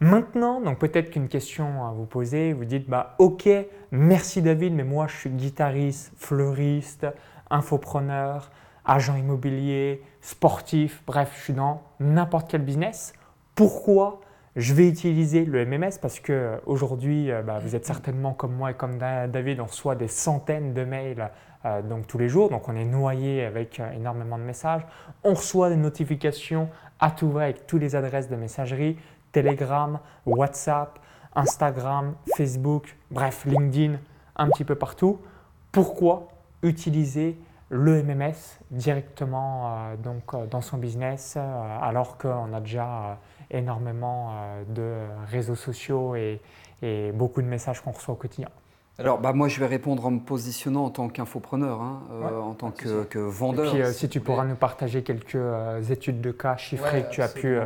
Maintenant, 0.00 0.60
donc 0.60 0.78
peut-être 0.78 1.10
qu'une 1.10 1.28
question 1.28 1.84
à 1.86 1.90
vous 1.90 2.04
poser, 2.04 2.52
vous 2.52 2.64
dites 2.64 2.88
bah 2.88 3.16
ok, 3.18 3.48
merci 3.90 4.42
David, 4.42 4.72
mais 4.72 4.84
moi 4.84 5.08
je 5.08 5.16
suis 5.16 5.30
guitariste, 5.30 6.12
fleuriste, 6.16 7.06
infopreneur, 7.50 8.50
agent 8.84 9.16
immobilier, 9.16 10.02
sportif, 10.20 11.02
bref, 11.04 11.32
je 11.36 11.42
suis 11.42 11.52
dans 11.52 11.82
n'importe 11.98 12.48
quel 12.48 12.62
business. 12.62 13.12
Pourquoi 13.56 14.20
je 14.58 14.74
vais 14.74 14.88
utiliser 14.88 15.44
le 15.44 15.64
MMS 15.64 16.00
parce 16.02 16.18
qu'aujourd'hui, 16.18 17.30
euh, 17.30 17.42
bah, 17.42 17.60
vous 17.60 17.76
êtes 17.76 17.86
certainement 17.86 18.34
comme 18.34 18.56
moi 18.56 18.72
et 18.72 18.74
comme 18.74 18.98
David, 18.98 19.60
on 19.60 19.66
reçoit 19.66 19.94
des 19.94 20.08
centaines 20.08 20.74
de 20.74 20.84
mails 20.84 21.30
euh, 21.64 21.80
donc 21.80 22.08
tous 22.08 22.18
les 22.18 22.28
jours, 22.28 22.50
donc 22.50 22.68
on 22.68 22.74
est 22.74 22.84
noyé 22.84 23.44
avec 23.44 23.78
euh, 23.78 23.88
énormément 23.92 24.36
de 24.36 24.42
messages. 24.42 24.82
On 25.22 25.34
reçoit 25.34 25.70
des 25.70 25.76
notifications 25.76 26.68
à 26.98 27.12
tout 27.12 27.30
va 27.30 27.42
avec 27.42 27.68
toutes 27.68 27.80
les 27.80 27.94
adresses 27.94 28.28
de 28.28 28.34
messagerie, 28.34 28.96
Telegram, 29.30 30.00
WhatsApp, 30.26 30.98
Instagram, 31.36 32.14
Facebook, 32.36 32.96
bref, 33.12 33.44
LinkedIn, 33.44 33.98
un 34.34 34.48
petit 34.48 34.64
peu 34.64 34.74
partout. 34.74 35.20
Pourquoi 35.70 36.30
utiliser 36.64 37.38
le 37.68 38.02
MMS 38.02 38.58
directement 38.72 39.92
donc, 40.02 40.34
dans 40.50 40.62
son 40.62 40.78
business 40.78 41.36
alors 41.36 42.18
qu'on 42.18 42.52
a 42.54 42.60
déjà 42.60 43.18
énormément 43.50 44.30
euh, 44.32 44.64
de 44.68 45.30
réseaux 45.30 45.54
sociaux 45.54 46.14
et, 46.14 46.40
beaucoup 47.12 47.42
de 47.42 47.46
messages 47.48 47.80
qu'on 47.80 47.90
reçoit 47.90 48.14
au 48.14 48.16
quotidien. 48.16 48.48
Alors, 49.00 49.18
bah, 49.18 49.32
moi, 49.32 49.48
je 49.48 49.58
vais 49.58 49.66
répondre 49.66 50.06
en 50.06 50.12
me 50.12 50.20
positionnant 50.20 50.84
en 50.84 50.90
tant 50.90 51.08
qu'infopreneur, 51.08 51.80
hein, 51.80 52.02
euh, 52.12 52.38
en 52.38 52.54
tant 52.54 52.70
que, 52.70 53.18
vendeur. 53.18 53.66
Et 53.66 53.70
puis, 53.70 53.82
euh, 53.82 53.92
si 53.92 54.08
tu 54.08 54.20
pourras 54.20 54.44
nous 54.44 54.54
partager 54.54 55.02
quelques 55.02 55.36
études 55.90 56.20
de 56.20 56.30
cas 56.30 56.56
chiffrées 56.56 57.02
que 57.02 57.10
tu 57.10 57.22
as 57.22 57.28
pu 57.28 57.58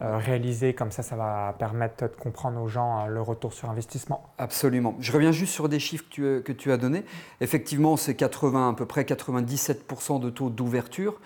réaliser, 0.00 0.74
comme 0.74 0.92
ça, 0.92 1.02
ça 1.02 1.16
va 1.16 1.56
permettre 1.58 2.04
de 2.04 2.14
comprendre 2.14 2.60
aux 2.60 2.68
gens 2.68 3.06
le 3.06 3.20
retour 3.20 3.52
sur 3.52 3.68
investissement. 3.68 4.32
Absolument. 4.38 4.94
Je 5.00 5.10
reviens 5.10 5.32
juste 5.32 5.52
sur 5.52 5.68
des 5.68 5.80
chiffres 5.80 6.04
que 6.04 6.38
tu, 6.38 6.42
que 6.44 6.52
tu 6.52 6.70
as 6.70 6.76
donnés. 6.76 7.04
Effectivement, 7.40 7.96
c'est 7.96 8.14
80, 8.14 8.70
à 8.70 8.72
peu 8.74 8.86
près 8.86 9.02
97% 9.02 10.20
de 10.20 10.30
taux 10.30 10.50
d'ouverture, 10.50 11.20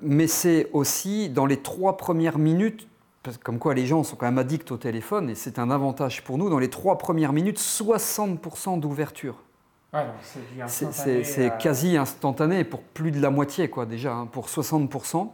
mais 0.00 0.26
c'est 0.26 0.68
aussi 0.72 1.28
dans 1.28 1.46
les 1.46 1.58
trois 1.58 1.96
premières 1.96 2.38
minutes 2.38 2.88
comme 3.42 3.58
quoi 3.58 3.74
les 3.74 3.86
gens 3.86 4.02
sont 4.02 4.16
quand 4.16 4.26
même 4.26 4.38
addicts 4.38 4.70
au 4.72 4.76
téléphone, 4.76 5.30
et 5.30 5.34
c'est 5.34 5.58
un 5.58 5.70
avantage 5.70 6.24
pour 6.24 6.38
nous. 6.38 6.50
Dans 6.50 6.58
les 6.58 6.70
trois 6.70 6.98
premières 6.98 7.32
minutes, 7.32 7.58
60% 7.58 8.80
d'ouverture. 8.80 9.36
c'est 10.66 11.58
quasi 11.58 11.96
instantané 11.96 12.64
pour 12.64 12.80
plus 12.80 13.10
de 13.10 13.20
la 13.20 13.30
moitié, 13.30 13.68
quoi, 13.68 13.86
déjà, 13.86 14.14
hein, 14.14 14.26
pour 14.26 14.48
60%. 14.48 15.30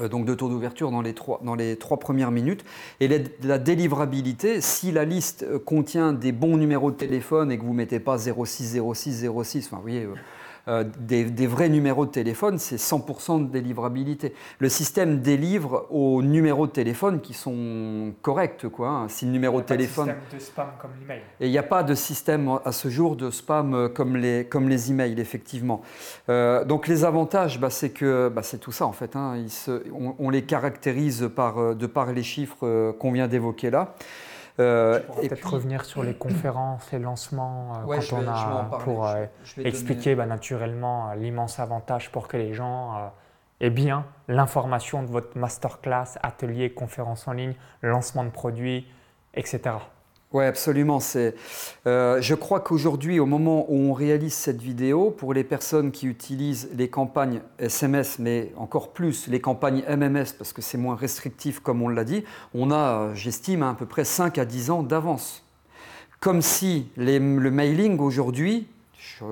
Euh, 0.00 0.08
donc 0.08 0.24
de 0.24 0.34
taux 0.34 0.48
d'ouverture 0.48 0.90
dans, 0.90 1.02
les 1.02 1.14
trois, 1.14 1.40
dans 1.42 1.54
les 1.54 1.76
trois 1.76 1.98
premières 1.98 2.30
minutes. 2.30 2.64
Et 3.00 3.08
la, 3.42 3.58
délivrabilité, 3.58 4.60
si 4.60 4.92
la 4.92 5.04
liste 5.04 5.42
euh, 5.42 5.58
contient 5.58 6.12
des 6.12 6.32
bons 6.32 6.56
numéros 6.56 6.92
de 6.92 6.96
téléphone 6.96 7.50
et 7.50 7.58
que 7.58 7.64
vous 7.64 7.72
ne 7.72 7.78
mettez 7.78 7.98
pas 7.98 8.16
06, 8.18 8.80
06, 8.94 9.26
06, 9.42 9.66
enfin, 9.66 9.76
vous 9.76 9.82
voyez, 9.82 10.04
euh, 10.04 10.14
euh, 10.68 10.84
des, 10.98 11.46
vrais 11.46 11.68
numéros 11.68 12.06
de 12.06 12.10
téléphone, 12.10 12.58
c'est 12.58 12.76
100% 12.76 13.46
de 13.46 13.50
délivrabilité. 13.50 14.34
Le 14.58 14.68
système 14.68 15.20
délivre 15.20 15.86
aux 15.90 16.22
numéros 16.22 16.66
de 16.66 16.72
téléphone 16.72 17.20
qui 17.20 17.34
sont 17.34 18.12
corrects. 18.22 18.68
Quoi, 18.68 18.88
hein. 18.88 19.08
Si 19.08 19.24
le 19.24 19.32
numéro 19.32 19.60
de 19.60 19.66
téléphone. 19.66 20.14
Il 20.14 20.18
n'y 20.18 20.18
a 20.18 20.32
pas 20.32 20.32
de 20.32 20.34
système 20.34 20.38
de 20.38 20.44
spam 20.44 20.68
comme 20.80 20.90
l'email. 21.00 21.22
Et 21.40 21.46
il 21.46 21.50
n'y 21.50 21.58
a 21.58 21.62
pas 21.62 21.82
de 21.82 21.94
système 21.94 22.58
à 22.64 22.72
ce 22.72 22.88
jour 22.88 23.16
de 23.16 23.30
spam 23.30 23.74
euh, 23.74 23.88
comme 23.88 24.16
les, 24.16 24.44
comme 24.44 24.68
les 24.68 24.90
emails, 24.90 25.20
effectivement. 25.20 25.82
Euh, 26.28 26.64
donc 26.64 26.88
les 26.88 27.04
avantages, 27.04 27.58
bah, 27.58 27.70
c'est 27.70 27.90
que 27.90 28.28
bah, 28.28 28.42
c'est 28.42 28.58
tout 28.58 28.72
ça 28.72 28.86
en 28.86 28.92
fait. 28.92 29.16
Hein. 29.16 29.36
on, 29.92 30.14
on, 30.18 30.30
les 30.30 30.42
caractérise 30.42 31.30
par, 31.34 31.74
de 31.74 31.86
par 31.86 32.12
les 32.12 32.22
chiffres 32.22 32.92
qu'on 32.98 33.12
vient 33.12 33.28
d'évoquer 33.28 33.70
là. 33.70 33.94
Euh, 34.60 35.00
et 35.22 35.28
peut-être 35.28 35.54
revenir 35.54 35.84
sur 35.84 36.02
les 36.02 36.14
conférences, 36.14 36.90
les 36.92 36.98
lancements, 36.98 37.82
euh, 37.88 37.96
quand 37.96 38.16
on 38.16 38.28
a, 38.28 38.78
pour 38.84 39.06
euh, 39.06 39.24
expliquer 39.64 40.14
bah, 40.14 40.26
naturellement 40.26 41.12
l'immense 41.14 41.58
avantage 41.58 42.10
pour 42.12 42.28
que 42.28 42.36
les 42.36 42.52
gens 42.52 43.12
aient 43.60 43.70
bien 43.70 44.04
l'information 44.28 45.02
de 45.02 45.08
votre 45.08 45.38
masterclass, 45.38 46.18
atelier, 46.22 46.72
conférence 46.72 47.26
en 47.26 47.32
ligne, 47.32 47.54
lancement 47.82 48.24
de 48.24 48.30
produits, 48.30 48.86
etc. 49.34 49.76
Oui, 50.32 50.44
absolument. 50.44 51.00
Euh, 51.86 52.22
je 52.22 52.34
crois 52.36 52.60
qu'aujourd'hui, 52.60 53.18
au 53.18 53.26
moment 53.26 53.66
où 53.68 53.90
on 53.90 53.92
réalise 53.92 54.32
cette 54.32 54.62
vidéo, 54.62 55.10
pour 55.10 55.34
les 55.34 55.42
personnes 55.42 55.90
qui 55.90 56.06
utilisent 56.06 56.70
les 56.76 56.88
campagnes 56.88 57.40
SMS, 57.58 58.20
mais 58.20 58.52
encore 58.56 58.92
plus 58.92 59.26
les 59.26 59.40
campagnes 59.40 59.82
MMS, 59.88 60.26
parce 60.38 60.52
que 60.52 60.62
c'est 60.62 60.78
moins 60.78 60.94
restrictif, 60.94 61.58
comme 61.58 61.82
on 61.82 61.88
l'a 61.88 62.04
dit, 62.04 62.22
on 62.54 62.70
a, 62.70 63.12
j'estime, 63.14 63.64
à 63.64 63.74
peu 63.74 63.86
près 63.86 64.04
5 64.04 64.38
à 64.38 64.44
10 64.44 64.70
ans 64.70 64.82
d'avance. 64.84 65.44
Comme 66.20 66.42
si 66.42 66.86
le 66.96 67.18
mailing 67.50 67.98
aujourd'hui, 67.98 68.68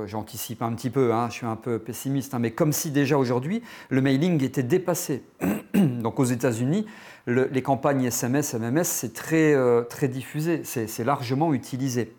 j'anticipe 0.07 0.63
un 0.63 0.73
petit 0.73 0.91
peu, 0.91 1.13
hein, 1.13 1.29
je 1.31 1.35
suis 1.35 1.47
un 1.47 1.57
peu 1.57 1.79
pessimiste, 1.79 2.35
hein, 2.35 2.39
mais 2.39 2.51
comme 2.51 2.73
si 2.73 2.91
déjà 2.91 3.19
aujourd'hui, 3.19 3.63
le 3.91 4.01
mailing 4.01 4.43
était 4.43 4.63
dépassé. 4.63 5.23
Donc 5.75 6.19
aux 6.19 6.25
États-Unis, 6.25 6.87
les 7.29 7.63
campagnes 7.63 8.05
SMS, 8.05 8.55
MMS, 8.55 8.85
c'est 8.85 9.13
très, 9.13 9.55
euh, 9.55 9.83
très 9.83 10.09
diffusé, 10.09 10.63
c'est 10.65 11.05
largement 11.05 11.53
utilisé. 11.53 12.15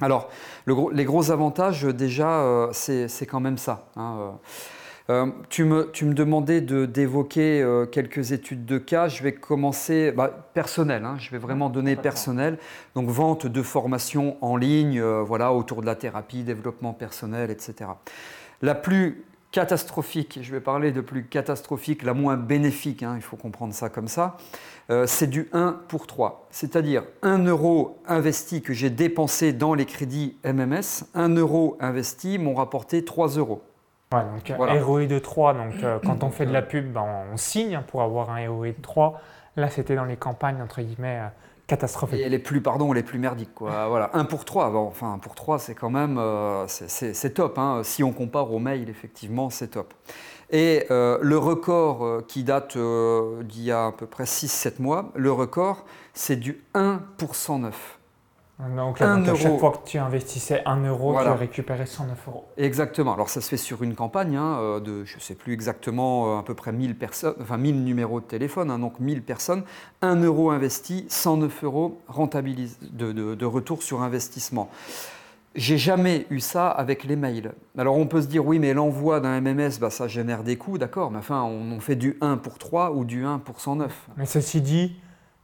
Alors, 0.00 0.30
les 0.66 1.04
gros 1.04 1.30
avantages, 1.30 1.84
déjà, 1.84 2.40
euh, 2.40 2.68
c'est 2.72 3.26
quand 3.26 3.40
même 3.40 3.58
ça. 3.58 3.86
Hein, 3.96 4.38
euh. 5.10 5.26
tu, 5.50 5.64
me, 5.64 5.90
tu, 5.92 6.04
me, 6.04 6.14
demandais 6.14 6.60
d'évoquer 6.62 7.64
quelques 7.92 8.32
études 8.32 8.64
de 8.64 8.78
cas. 8.78 9.08
Je 9.08 9.22
vais 9.22 9.32
commencer 9.32 10.12
bah, 10.12 10.48
personnel. 10.54 11.04
Hein, 11.04 11.16
je 11.18 11.30
vais 11.30 11.38
vraiment 11.38 11.68
donner 11.68 11.96
personnel. 11.96 12.58
Donc 12.94 13.08
vente 13.08 13.46
de 13.46 13.62
formation 13.62 14.36
en 14.40 14.56
ligne, 14.56 15.02
voilà, 15.02 15.52
autour 15.52 15.82
de 15.82 15.86
la 15.86 15.96
thérapie, 15.96 16.42
développement 16.42 16.94
personnel, 16.94 17.50
etc. 17.50 17.90
La 18.62 18.74
plus 18.74 19.24
catastrophique, 19.52 20.38
je 20.42 20.52
vais 20.52 20.60
parler 20.60 20.92
de 20.92 21.00
plus 21.00 21.24
catastrophique, 21.24 22.02
la 22.02 22.14
moins 22.14 22.36
bénéfique, 22.36 23.02
hein, 23.02 23.14
il 23.16 23.22
faut 23.22 23.36
comprendre 23.36 23.74
ça 23.74 23.88
comme 23.88 24.08
ça, 24.08 24.36
euh, 24.90 25.06
c'est 25.06 25.26
du 25.26 25.48
1 25.52 25.80
pour 25.88 26.06
3. 26.06 26.46
C'est-à-dire 26.50 27.02
1 27.22 27.44
euro 27.46 27.98
investi 28.06 28.62
que 28.62 28.72
j'ai 28.72 28.90
dépensé 28.90 29.52
dans 29.52 29.74
les 29.74 29.86
crédits 29.86 30.36
MMS, 30.44 31.04
1 31.14 31.36
euro 31.36 31.76
investi 31.80 32.38
m'ont 32.38 32.54
rapporté 32.54 33.04
3 33.04 33.28
euros. 33.38 33.62
Ouais, 34.12 34.22
donc 34.24 34.82
ROI 34.84 35.06
de 35.06 35.18
3, 35.18 35.54
donc 35.54 35.74
euh, 35.82 35.98
quand 36.04 36.24
on 36.24 36.30
fait 36.30 36.46
de 36.46 36.52
la 36.52 36.62
pub, 36.62 36.92
ben, 36.92 37.04
on 37.32 37.36
signe 37.36 37.80
pour 37.86 38.02
avoir 38.02 38.30
un 38.30 38.48
ROI 38.48 38.68
de 38.68 38.82
3. 38.82 39.20
Là, 39.56 39.68
c'était 39.68 39.94
dans 39.94 40.04
les 40.04 40.16
campagnes, 40.16 40.60
entre 40.62 40.80
guillemets, 40.80 41.20
euh, 41.20 41.28
catastrophique. 41.70 42.20
Et 42.20 42.28
les 42.28 42.38
plus, 42.38 42.60
pardon, 42.60 42.92
les 42.92 43.02
plus 43.02 43.18
merdiques. 43.18 43.54
Quoi. 43.54 43.70
voilà, 43.88 44.10
1 44.14 44.24
pour 44.24 44.44
3. 44.44 44.70
Bon, 44.70 44.86
enfin, 44.86 45.12
1 45.14 45.18
pour 45.18 45.34
3, 45.34 45.58
c'est 45.58 45.74
quand 45.74 45.90
même 45.90 46.18
euh, 46.18 46.66
c'est 46.66 47.34
top. 47.34 47.58
Hein. 47.58 47.82
Si 47.84 48.02
on 48.02 48.12
compare 48.12 48.52
au 48.52 48.58
mail, 48.58 48.88
effectivement, 48.88 49.50
c'est 49.50 49.68
top. 49.68 49.94
Et 50.50 50.86
euh, 50.90 51.18
le 51.22 51.38
record 51.38 52.04
euh, 52.04 52.24
qui 52.26 52.42
date 52.42 52.76
d'il 52.76 53.62
y 53.62 53.70
a 53.70 53.86
à 53.86 53.92
peu 53.92 54.06
près 54.06 54.24
6-7 54.24 54.82
mois, 54.82 55.12
le 55.14 55.30
record, 55.30 55.84
c'est 56.12 56.36
du 56.36 56.64
1 56.74 57.00
pour 57.16 57.36
109. 57.36 57.99
Donc, 58.76 59.00
à 59.00 59.34
chaque 59.34 59.58
fois 59.58 59.72
que 59.72 59.88
tu 59.88 59.98
investissais 59.98 60.62
1 60.66 60.86
euro, 60.86 61.16
tu 61.22 61.28
récupérais 61.28 61.86
109 61.86 62.28
euros. 62.28 62.44
Exactement. 62.56 63.14
Alors 63.14 63.28
ça 63.28 63.40
se 63.40 63.48
fait 63.48 63.56
sur 63.56 63.82
une 63.82 63.94
campagne 63.94 64.36
hein, 64.36 64.58
euh, 64.60 64.80
de, 64.80 65.04
je 65.04 65.16
ne 65.16 65.20
sais 65.20 65.34
plus 65.34 65.52
exactement, 65.52 66.36
euh, 66.36 66.40
à 66.40 66.42
peu 66.42 66.54
près 66.54 66.72
1000, 66.72 66.96
personnes, 66.96 67.34
enfin 67.40 67.56
1000 67.56 67.84
numéros 67.84 68.20
de 68.20 68.26
téléphone, 68.26 68.70
hein, 68.70 68.78
donc 68.78 69.00
1000 69.00 69.22
personnes. 69.22 69.62
1 70.02 70.16
euro 70.22 70.50
investi, 70.50 71.06
109 71.08 71.64
euros 71.64 72.00
rentabilis 72.08 72.76
de, 72.82 73.12
de, 73.12 73.46
retour 73.46 73.82
sur 73.82 74.02
investissement. 74.02 74.68
J'ai 75.54 75.78
jamais 75.78 76.26
eu 76.30 76.38
ça 76.38 76.68
avec 76.68 77.04
les 77.04 77.16
mails. 77.16 77.52
Alors 77.76 77.96
on 77.96 78.06
peut 78.06 78.22
se 78.22 78.28
dire 78.28 78.46
oui, 78.46 78.58
mais 78.58 78.72
l'envoi 78.72 79.20
d'un 79.20 79.40
MMS, 79.40 79.78
bah, 79.80 79.90
ça 79.90 80.06
génère 80.06 80.44
des 80.44 80.56
coûts, 80.56 80.78
d'accord, 80.78 81.10
mais 81.10 81.18
enfin 81.18 81.42
on, 81.42 81.80
fait 81.80 81.96
du 81.96 82.16
1 82.20 82.36
pour 82.36 82.58
3 82.58 82.92
ou 82.92 83.04
du 83.04 83.24
1 83.24 83.38
pour 83.38 83.60
109. 83.60 84.10
Mais 84.16 84.26
ceci 84.26 84.60
dit, 84.60 84.96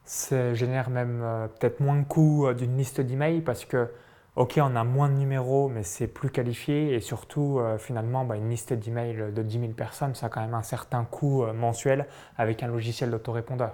ça 0.06 0.54
génère 0.54 0.88
même 0.88 1.20
euh, 1.22 1.48
peut-être 1.48 1.80
moins 1.80 1.96
de 1.96 2.04
coûts 2.04 2.46
euh, 2.46 2.54
d'une 2.54 2.76
liste 2.78 3.00
d'emails 3.00 3.40
parce 3.40 3.64
que, 3.64 3.88
ok, 4.36 4.58
on 4.62 4.76
a 4.76 4.84
moins 4.84 5.08
de 5.08 5.14
numéros, 5.14 5.68
mais 5.68 5.82
c'est 5.82 6.06
plus 6.06 6.30
qualifié 6.30 6.94
et 6.94 7.00
surtout, 7.00 7.58
euh, 7.58 7.76
finalement, 7.76 8.24
bah, 8.24 8.36
une 8.36 8.48
liste 8.48 8.72
d'emails 8.72 9.32
de 9.32 9.42
10 9.42 9.60
000 9.60 9.72
personnes, 9.72 10.14
ça 10.14 10.26
a 10.26 10.28
quand 10.28 10.40
même 10.40 10.54
un 10.54 10.62
certain 10.62 11.04
coût 11.04 11.44
mensuel 11.52 12.06
avec 12.38 12.62
un 12.62 12.68
logiciel 12.68 13.10
d'autorépondeur. 13.10 13.72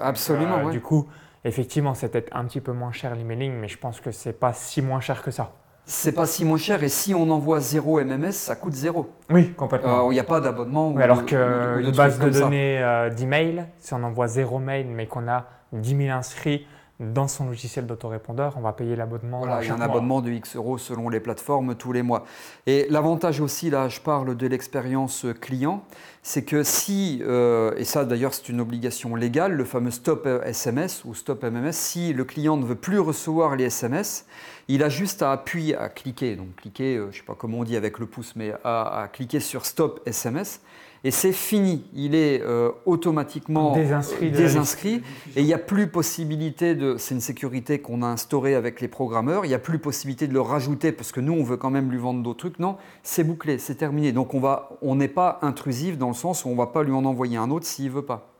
absolument, 0.00 0.62
oui. 0.64 0.72
Du 0.72 0.80
coup, 0.80 1.08
effectivement, 1.44 1.94
c'est 1.94 2.08
peut-être 2.08 2.34
un 2.34 2.44
petit 2.44 2.60
peu 2.60 2.72
moins 2.72 2.92
cher 2.92 3.14
l'emailing, 3.16 3.52
mais 3.52 3.68
je 3.68 3.78
pense 3.78 4.00
que 4.00 4.12
c'est 4.12 4.32
pas 4.32 4.52
si 4.52 4.80
moins 4.80 5.00
cher 5.00 5.22
que 5.22 5.32
ça. 5.32 5.52
C'est 5.86 6.12
pas 6.12 6.24
si 6.24 6.46
moins 6.46 6.56
cher 6.56 6.82
et 6.82 6.88
si 6.88 7.14
on 7.14 7.28
envoie 7.28 7.60
zéro 7.60 8.02
MMS, 8.02 8.32
ça 8.32 8.56
coûte 8.56 8.72
zéro. 8.72 9.10
Oui, 9.28 9.52
complètement. 9.52 10.10
Il 10.10 10.14
n'y 10.14 10.20
a 10.20 10.24
pas 10.24 10.40
d'abonnement. 10.40 10.96
alors 10.96 11.26
qu'une 11.26 11.90
base 11.94 12.18
de 12.18 12.30
données 12.30 13.10
d'email, 13.14 13.66
si 13.78 13.92
on 13.92 14.02
envoie 14.02 14.28
zéro 14.28 14.58
mail 14.58 14.86
mais 14.86 15.06
qu'on 15.06 15.28
a 15.28 15.44
10 15.74 15.96
000 16.06 16.16
inscrits 16.16 16.66
dans 17.00 17.26
son 17.26 17.46
logiciel 17.46 17.86
d'autorépondeur, 17.86 18.54
on 18.56 18.60
va 18.60 18.72
payer 18.72 18.94
l'abonnement. 18.94 19.40
Voilà, 19.40 19.62
il 19.62 19.66
y 19.66 19.70
a 19.70 19.74
un 19.74 19.80
abonnement 19.80 20.20
de 20.20 20.30
X 20.30 20.54
euros 20.54 20.78
selon 20.78 21.08
les 21.08 21.18
plateformes 21.18 21.74
tous 21.74 21.92
les 21.92 22.02
mois. 22.02 22.24
Et 22.66 22.86
l'avantage 22.88 23.40
aussi, 23.40 23.68
là, 23.68 23.88
je 23.88 24.00
parle 24.00 24.36
de 24.36 24.46
l'expérience 24.46 25.26
client, 25.40 25.82
c'est 26.22 26.44
que 26.44 26.62
si, 26.62 27.20
euh, 27.26 27.74
et 27.76 27.84
ça 27.84 28.04
d'ailleurs 28.04 28.32
c'est 28.32 28.48
une 28.48 28.60
obligation 28.60 29.16
légale, 29.16 29.54
le 29.54 29.64
fameux 29.64 29.90
stop 29.90 30.28
SMS 30.44 31.04
ou 31.04 31.14
stop 31.14 31.42
MMS, 31.42 31.72
si 31.72 32.12
le 32.12 32.24
client 32.24 32.56
ne 32.56 32.64
veut 32.64 32.76
plus 32.76 33.00
recevoir 33.00 33.56
les 33.56 33.64
SMS, 33.64 34.24
il 34.68 34.84
a 34.84 34.88
juste 34.88 35.20
à 35.22 35.32
appuyer, 35.32 35.76
à 35.76 35.88
cliquer, 35.88 36.36
donc 36.36 36.54
cliquer, 36.56 36.96
euh, 36.96 37.06
je 37.10 37.16
ne 37.16 37.20
sais 37.20 37.26
pas 37.26 37.34
comment 37.36 37.58
on 37.58 37.64
dit 37.64 37.76
avec 37.76 37.98
le 37.98 38.06
pouce, 38.06 38.34
mais 38.36 38.52
à 38.62 39.08
cliquer 39.12 39.40
sur 39.40 39.66
stop 39.66 40.00
SMS 40.06 40.60
et 41.04 41.10
c'est 41.10 41.32
fini. 41.32 41.84
Il 41.94 42.14
est 42.14 42.40
euh, 42.42 42.70
automatiquement 42.86 43.76
désinscrit, 43.76 45.02
et 45.36 45.40
il 45.40 45.44
n'y 45.44 45.52
a 45.52 45.58
plus 45.58 45.86
possibilité 45.86 46.74
de. 46.74 46.96
C'est 46.98 47.14
une 47.14 47.20
sécurité 47.20 47.78
qu'on 47.78 48.02
a 48.02 48.06
instaurée 48.06 48.54
avec 48.54 48.80
les 48.80 48.88
programmeurs. 48.88 49.44
Il 49.44 49.48
n'y 49.48 49.54
a 49.54 49.58
plus 49.58 49.78
possibilité 49.78 50.26
de 50.26 50.32
le 50.32 50.40
rajouter 50.40 50.92
parce 50.92 51.12
que 51.12 51.20
nous 51.20 51.34
on 51.34 51.44
veut 51.44 51.58
quand 51.58 51.70
même 51.70 51.90
lui 51.90 51.98
vendre 51.98 52.22
d'autres 52.22 52.38
trucs. 52.38 52.58
Non, 52.58 52.78
c'est 53.02 53.22
bouclé, 53.22 53.58
c'est 53.58 53.74
terminé. 53.74 54.12
Donc 54.12 54.32
on 54.32 54.40
va, 54.40 54.70
on 54.80 54.96
n'est 54.96 55.08
pas 55.08 55.38
intrusif 55.42 55.98
dans 55.98 56.08
le 56.08 56.14
sens 56.14 56.46
où 56.46 56.48
on 56.48 56.52
ne 56.52 56.56
va 56.56 56.68
pas 56.68 56.82
lui 56.82 56.92
en 56.92 57.04
envoyer 57.04 57.36
un 57.36 57.50
autre 57.50 57.66
s'il 57.66 57.90
veut 57.90 58.04
pas. 58.06 58.30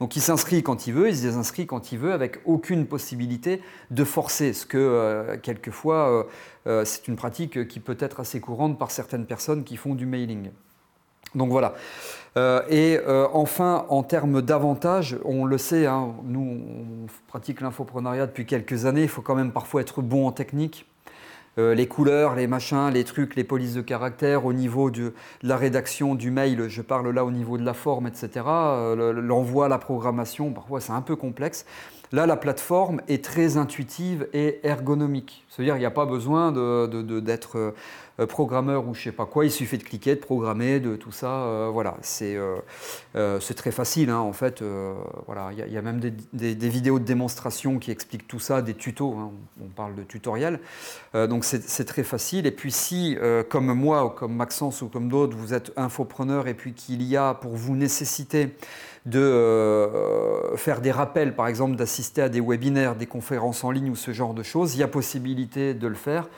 Donc 0.00 0.16
il 0.16 0.20
s'inscrit 0.20 0.62
quand 0.62 0.86
il 0.86 0.94
veut, 0.94 1.08
il 1.08 1.16
se 1.16 1.22
désinscrit 1.22 1.66
quand 1.66 1.92
il 1.92 1.98
veut, 1.98 2.12
avec 2.12 2.38
aucune 2.46 2.86
possibilité 2.86 3.60
de 3.90 4.04
forcer, 4.04 4.52
ce 4.52 4.64
que 4.64 4.78
euh, 4.78 5.36
quelquefois 5.38 6.26
euh, 6.66 6.84
c'est 6.84 7.08
une 7.08 7.16
pratique 7.16 7.66
qui 7.68 7.80
peut 7.80 7.96
être 7.98 8.20
assez 8.20 8.40
courante 8.40 8.78
par 8.78 8.90
certaines 8.90 9.26
personnes 9.26 9.64
qui 9.64 9.76
font 9.76 9.94
du 9.94 10.06
mailing. 10.06 10.50
Donc 11.34 11.50
voilà. 11.50 11.74
Euh, 12.36 12.62
et 12.68 12.98
euh, 13.06 13.26
enfin, 13.32 13.86
en 13.88 14.02
termes 14.02 14.42
d'avantages, 14.42 15.16
on 15.24 15.46
le 15.46 15.56
sait, 15.56 15.86
hein, 15.86 16.14
nous 16.24 16.60
on 16.68 17.06
pratique 17.28 17.62
l'infoprenariat 17.62 18.26
depuis 18.26 18.44
quelques 18.44 18.84
années, 18.84 19.02
il 19.02 19.08
faut 19.08 19.22
quand 19.22 19.34
même 19.34 19.52
parfois 19.52 19.80
être 19.80 20.02
bon 20.02 20.26
en 20.26 20.32
technique. 20.32 20.86
Euh, 21.58 21.74
les 21.74 21.88
couleurs, 21.88 22.34
les 22.34 22.46
machins, 22.46 22.90
les 22.92 23.04
trucs, 23.04 23.34
les 23.34 23.44
polices 23.44 23.72
de 23.72 23.80
caractère, 23.80 24.44
au 24.44 24.52
niveau 24.52 24.90
de, 24.90 25.14
la 25.42 25.56
rédaction 25.56 26.14
du 26.14 26.30
mail, 26.30 26.68
je 26.68 26.82
parle 26.82 27.08
là 27.08 27.24
au 27.24 27.30
niveau 27.30 27.56
de 27.56 27.64
la 27.64 27.72
forme, 27.72 28.06
etc. 28.06 28.44
L'envoi, 28.44 29.68
la 29.68 29.78
programmation, 29.78 30.52
parfois 30.52 30.82
c'est 30.82 30.92
un 30.92 31.00
peu 31.00 31.16
complexe. 31.16 31.64
Là, 32.12 32.26
la 32.26 32.36
plateforme 32.36 33.00
est 33.08 33.24
très 33.24 33.56
intuitive 33.56 34.28
et 34.32 34.60
ergonomique. 34.62 35.44
C'est-à-dire 35.48 35.74
qu'il 35.74 35.80
n'y 35.80 35.86
a 35.86 35.90
pas 35.90 36.06
besoin 36.06 36.52
d'être 36.52 37.74
programmeur 38.24 38.88
ou 38.88 38.94
je 38.94 39.02
sais 39.02 39.12
pas 39.12 39.26
quoi, 39.26 39.44
il 39.44 39.50
suffit 39.50 39.76
de 39.76 39.82
cliquer, 39.82 40.14
de 40.14 40.20
programmer, 40.20 40.80
de 40.80 40.96
tout 40.96 41.12
ça. 41.12 41.42
Euh, 41.42 41.68
voilà, 41.70 41.96
c'est 42.00 42.38
c'est 43.40 43.54
très 43.54 43.70
facile 43.70 44.10
hein, 44.10 44.18
en 44.18 44.32
fait. 44.32 44.62
voilà, 45.26 45.50
il 45.52 45.72
y, 45.72 45.76
a 45.76 45.82
même 45.82 46.00
des, 46.00 46.68
vidéos 46.68 46.98
de 46.98 47.04
démonstration 47.04 47.78
qui 47.78 47.90
expliquent 47.90 48.28
tout 48.28 48.40
ça, 48.40 48.62
des 48.62 48.74
tutos. 48.74 49.14
Hein, 49.18 49.32
on 49.62 49.68
parle 49.68 49.94
de 49.94 50.02
tutoriel. 50.02 50.60
donc 51.14 51.44
c'est 51.44 51.84
très 51.84 52.04
facile. 52.04 52.46
Et 52.46 52.50
puis 52.50 52.72
si, 52.72 53.16
comme 53.48 53.72
moi 53.72 54.06
ou 54.06 54.10
comme 54.10 54.34
Maxence 54.34 54.82
ou 54.82 54.88
comme 54.88 55.08
d'autres, 55.08 55.36
vous 55.36 55.54
êtes 55.54 55.72
infopreneur 55.76 56.48
et 56.48 56.54
puis 56.54 56.72
qu'il 56.72 57.02
y 57.02 57.16
a 57.16 57.34
pour 57.34 57.56
vous 57.56 57.76
nécessité 57.76 58.54
de 59.06 59.20
euh, 59.20 60.56
faire 60.56 60.80
des 60.80 60.90
rappels, 60.90 61.34
par 61.34 61.46
exemple 61.46 61.76
d'assister 61.76 62.22
à 62.22 62.28
des 62.28 62.40
webinaires, 62.40 62.96
des 62.96 63.06
conférences 63.06 63.62
en 63.62 63.70
ligne 63.70 63.90
ou 63.90 63.96
ce 63.96 64.12
genre 64.12 64.34
de 64.34 64.42
choses, 64.42 64.74
il 64.74 64.80
y 64.80 64.82
a 64.82 64.88
possibilité 64.88 65.74
de 65.74 65.86
le 65.86 65.94
faire. 65.94 66.28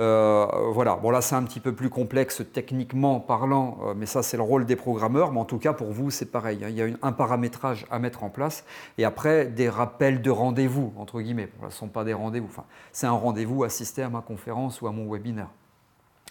Euh, 0.00 0.46
voilà, 0.72 0.96
bon 0.96 1.10
là 1.10 1.20
c'est 1.20 1.36
un 1.36 1.44
petit 1.44 1.60
peu 1.60 1.72
plus 1.72 1.88
complexe 1.88 2.42
techniquement 2.52 3.20
parlant, 3.20 3.78
euh, 3.84 3.94
mais 3.96 4.06
ça 4.06 4.24
c'est 4.24 4.36
le 4.36 4.42
rôle 4.42 4.66
des 4.66 4.76
programmeurs, 4.76 5.30
mais 5.32 5.40
en 5.40 5.44
tout 5.44 5.58
cas 5.58 5.72
pour 5.72 5.92
vous 5.92 6.10
c'est 6.10 6.26
pareil, 6.26 6.58
hein. 6.64 6.68
il 6.68 6.76
y 6.76 6.82
a 6.82 6.86
un 7.00 7.12
paramétrage 7.12 7.86
à 7.90 8.00
mettre 8.00 8.24
en 8.24 8.28
place 8.28 8.64
et 8.98 9.04
après 9.04 9.46
des 9.46 9.68
rappels 9.68 10.20
de 10.20 10.30
rendez-vous, 10.30 10.92
entre 10.98 11.20
guillemets, 11.20 11.48
ce 11.60 11.66
ne 11.66 11.70
sont 11.70 11.88
pas 11.88 12.02
des 12.02 12.12
rendez-vous, 12.12 12.48
enfin, 12.48 12.64
c'est 12.92 13.06
un 13.06 13.12
rendez-vous 13.12 13.62
assister 13.62 14.02
à 14.02 14.08
ma 14.08 14.20
conférence 14.20 14.82
ou 14.82 14.88
à 14.88 14.92
mon 14.92 15.10
webinaire. 15.10 15.48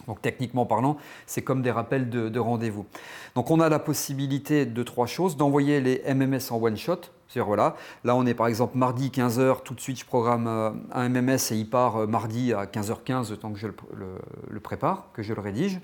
Donc 0.08 0.22
techniquement 0.22 0.66
parlant, 0.66 0.98
c'est 1.26 1.42
comme 1.42 1.62
des 1.62 1.72
rappels 1.72 2.10
de, 2.10 2.40
rendez-vous. 2.40 2.86
Donc 3.34 3.50
on 3.50 3.60
a 3.60 3.70
la 3.70 3.80
possibilité 3.80 4.66
de 4.66 4.84
trois 4.84 5.08
choses, 5.08 5.38
d'envoyer 5.38 5.82
les 5.82 6.04
MMS 6.14 6.52
en 6.52 6.62
one 6.62 6.78
shot. 6.78 7.02
C'est-à-dire 7.28 7.48
voilà, 7.48 7.76
là 8.04 8.16
on 8.16 8.26
est 8.26 8.36
par 8.36 8.46
exemple 8.48 8.78
mardi 8.78 9.10
15h, 9.10 9.64
tout 9.64 9.74
de 9.74 9.80
suite 9.80 10.00
je 10.00 10.06
programme 10.06 10.46
euh, 10.48 10.70
un 10.92 11.10
MMS 11.10 11.52
et 11.52 11.56
il 11.56 11.68
part 11.68 11.98
euh, 11.98 12.08
mardi 12.08 12.54
à 12.54 12.66
15h15 12.66 13.32
le 13.32 13.38
temps 13.38 13.52
que 13.52 13.58
je 13.58 13.68
le, 13.68 14.60
prépare, 14.60 15.08
que 15.12 15.24
je 15.24 15.34
le 15.34 15.42
rédige. 15.42 15.80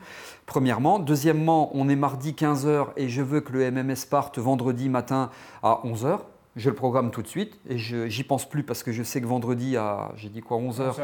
Premièrement. 0.45 0.99
Deuxièmement, 0.99 1.71
on 1.73 1.89
est 1.89 1.95
mardi 1.95 2.33
15h 2.33 2.89
et 2.95 3.09
je 3.09 3.23
veux 3.23 3.41
que 3.41 3.53
le 3.53 3.71
MMS 3.71 4.05
parte 4.09 4.37
vendredi 4.37 4.87
matin 4.87 5.31
à 5.63 5.81
11h 5.83 6.19
je 6.55 6.69
le 6.69 6.75
programme 6.75 7.11
tout 7.11 7.21
de 7.21 7.27
suite 7.27 7.59
et 7.69 7.77
j'y 7.77 8.23
pense 8.23 8.47
plus 8.47 8.63
parce 8.63 8.83
que 8.83 8.91
je 8.91 9.03
sais 9.03 9.21
que 9.21 9.27
vendredi 9.27 9.77
à, 9.77 10.11
j'ai 10.15 10.29
dit 10.29 10.41
quoi, 10.41 10.57
11h, 10.57 10.95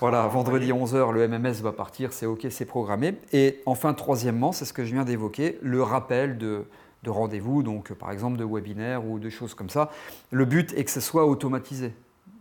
voilà, 0.00 0.26
vendredi 0.28 0.70
11h, 0.70 1.12
le 1.12 1.26
MMS 1.26 1.62
va 1.62 1.72
partir, 1.72 2.12
c'est 2.12 2.26
OK, 2.26 2.46
c'est 2.50 2.64
programmé. 2.64 3.14
Et 3.32 3.62
enfin, 3.66 3.94
troisièmement, 3.94 4.52
c'est 4.52 4.64
ce 4.64 4.72
que 4.72 4.84
je 4.84 4.92
viens 4.92 5.04
d'évoquer, 5.04 5.58
le 5.60 5.82
rappel 5.82 6.38
de, 6.38 6.66
de 7.02 7.10
rendez-vous, 7.10 7.62
donc 7.62 7.92
par 7.94 8.12
exemple 8.12 8.36
de 8.38 8.44
webinaire 8.44 9.04
ou 9.04 9.18
de 9.18 9.28
choses 9.28 9.54
comme 9.54 9.70
ça. 9.70 9.90
Le 10.30 10.44
but 10.44 10.72
est 10.74 10.84
que 10.84 10.90
ce 10.90 11.00
soit 11.00 11.26
automatisé. 11.26 11.92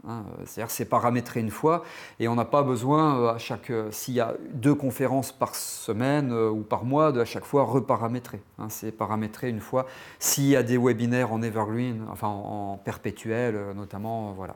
Hein, 0.07 0.23
euh, 0.27 0.43
c'est-à-dire 0.45 0.71
c'est 0.71 0.85
paramétré 0.85 1.41
une 1.41 1.51
fois 1.51 1.83
et 2.19 2.27
on 2.27 2.33
n'a 2.33 2.45
pas 2.45 2.63
besoin 2.63 3.19
euh, 3.19 3.33
à 3.35 3.37
chaque 3.37 3.69
euh, 3.69 3.91
s'il 3.91 4.15
y 4.15 4.19
a 4.19 4.33
deux 4.51 4.73
conférences 4.73 5.31
par 5.31 5.53
semaine 5.53 6.33
ou 6.33 6.61
par 6.61 6.85
mois 6.85 7.11
de 7.11 7.21
à 7.21 7.25
chaque 7.25 7.45
fois 7.45 7.63
reparamétrer. 7.65 8.41
Hein, 8.57 8.67
c'est 8.69 8.91
paramétré 8.91 9.49
une 9.49 9.59
fois. 9.59 9.85
S'il 10.17 10.45
y 10.45 10.55
a 10.55 10.63
des 10.63 10.77
webinaires 10.77 11.31
en 11.31 11.41
evergreen, 11.41 12.05
enfin 12.11 12.27
en, 12.27 12.77
perpétuel 12.77 13.73
notamment, 13.75 14.31
voilà. 14.31 14.55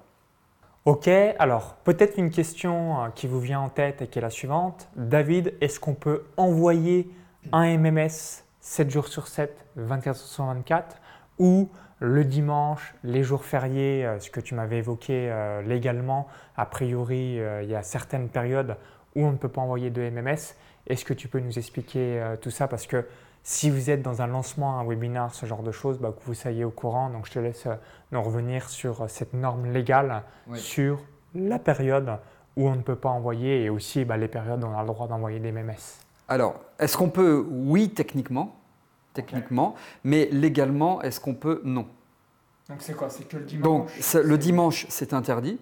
Ok, 0.85 1.07
alors 1.07 1.75
peut-être 1.83 2.17
une 2.17 2.29
question 2.29 3.11
qui 3.15 3.27
vous 3.27 3.39
vient 3.39 3.59
en 3.59 3.69
tête 3.69 4.01
et 4.01 4.07
qui 4.07 4.19
est 4.19 4.21
la 4.21 4.29
suivante. 4.29 4.87
David, 4.95 5.53
est-ce 5.61 5.79
qu'on 5.79 5.95
peut 5.95 6.23
envoyer 6.37 7.09
un 7.51 7.77
MMS 7.77 8.43
7 8.61 8.89
jours 8.89 9.07
sur 9.07 9.27
7, 9.27 9.55
24 9.75 10.17
sur 10.17 10.45
24 10.45 10.97
ou 11.39 11.69
le 11.99 12.25
dimanche, 12.25 12.93
les 13.03 13.23
jours 13.23 13.45
fériés, 13.45 14.05
euh, 14.05 14.19
ce 14.19 14.29
que 14.29 14.39
tu 14.39 14.53
m'avais 14.55 14.77
évoqué 14.77 15.29
euh, 15.31 15.61
légalement, 15.61 16.27
a 16.57 16.65
priori, 16.65 17.39
euh, 17.39 17.63
il 17.63 17.69
y 17.69 17.75
a 17.75 17.83
certaines 17.83 18.27
périodes 18.27 18.75
où 19.15 19.25
on 19.25 19.31
ne 19.31 19.37
peut 19.37 19.49
pas 19.49 19.61
envoyer 19.61 19.89
de 19.89 20.01
MMS. 20.09 20.55
Est-ce 20.87 21.05
que 21.05 21.13
tu 21.13 21.27
peux 21.27 21.39
nous 21.39 21.57
expliquer 21.57 22.21
tout 22.41 22.51
ça? 22.51 22.67
Parce 22.67 22.85
que 22.85 23.05
si 23.43 23.69
vous 23.69 23.89
êtes 23.89 24.01
dans 24.01 24.21
un 24.21 24.27
lancement, 24.27 24.77
un 24.77 24.85
webinar, 24.85 25.33
ce 25.33 25.45
genre 25.45 25.63
de 25.63 25.71
choses, 25.71 25.97
bah, 25.99 26.13
que 26.15 26.23
vous 26.25 26.33
soyez 26.33 26.65
au 26.65 26.69
courant. 26.69 27.09
Donc 27.09 27.25
je 27.25 27.31
te 27.31 27.39
laisse 27.39 27.65
nous 28.11 28.21
revenir 28.21 28.69
sur 28.69 29.09
cette 29.09 29.33
norme 29.33 29.71
légale, 29.71 30.21
sur 30.53 30.99
la 31.33 31.57
période 31.57 32.19
où 32.55 32.67
on 32.67 32.75
ne 32.75 32.81
peut 32.81 32.97
pas 32.97 33.09
envoyer 33.09 33.63
et 33.63 33.69
aussi 33.69 34.05
bah, 34.05 34.17
les 34.17 34.27
périodes 34.27 34.63
où 34.63 34.67
on 34.67 34.77
a 34.77 34.81
le 34.81 34.87
droit 34.87 35.07
d'envoyer 35.07 35.39
des 35.39 35.51
MMS. 35.51 35.73
Alors, 36.27 36.55
est-ce 36.77 36.97
qu'on 36.97 37.09
peut? 37.09 37.47
Oui, 37.49 37.89
techniquement 37.89 38.53
techniquement, 39.15 39.73
mais 40.03 40.29
légalement, 40.31 41.01
est-ce 41.01 41.19
qu'on 41.19 41.33
peut? 41.33 41.61
Non. 41.63 41.87
Donc 42.69 42.77
c'est 42.79 42.95
quoi? 42.95 43.09
C'est 43.09 43.27
que 43.27 43.37
le 43.37 43.45
dimanche? 43.45 43.63
Donc 43.63 44.23
le 44.23 44.37
dimanche, 44.37 44.85
c'est 44.89 45.13
interdit. 45.13 45.59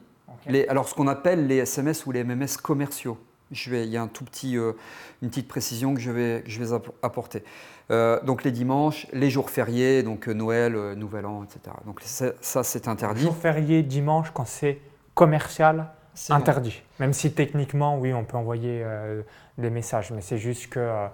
Les, 0.47 0.67
alors 0.67 0.89
ce 0.89 0.93
qu'on 0.93 1.08
appelle 1.08 1.47
les 1.47 1.58
SMS 1.58 2.06
ou 2.06 2.12
les 2.12 2.23
MMS 2.23 2.58
commerciaux. 2.62 3.17
Je 3.51 3.69
vais, 3.69 3.86
il 3.86 3.91
y 3.91 3.97
a 3.97 4.01
un 4.01 4.08
tout 4.08 4.25
petit, 4.25 4.58
euh, 4.58 4.73
une 5.21 5.30
petite 5.30 5.47
précision 5.47 5.93
que 5.93 5.99
je 5.99 6.12
vais, 6.12 6.41
que 6.43 6.49
je 6.49 6.63
vais 6.63 6.75
apporter. 7.04 7.43
Euh, 7.91 8.19
donc 8.23 8.43
les 8.43 8.51
dimanches, 8.51 9.06
les 9.13 9.30
jours 9.30 9.49
fériés, 9.49 10.01
donc 10.01 10.27
euh, 10.27 10.34
Noël, 10.34 10.73
Nouvel 10.95 11.25
An, 11.25 11.43
etc. 11.43 11.75
Donc 11.86 12.01
ça, 12.01 12.63
c'est 12.63 12.88
interdit. 12.88 13.21
Jour 13.21 13.36
férié, 13.36 13.84
dimanche, 13.84 14.32
quand 14.34 14.47
c'est 14.47 14.80
commercial, 15.13 15.88
interdit. 16.30 16.82
Même 16.99 17.13
si 17.13 17.32
techniquement, 17.32 17.99
oui, 17.99 18.12
on 18.13 18.23
peut 18.23 18.38
envoyer 18.38 18.84
des 19.58 19.69
messages, 19.69 20.12
mais 20.12 20.21
c'est 20.21 20.39
juste 20.39 20.69
que 20.69 21.08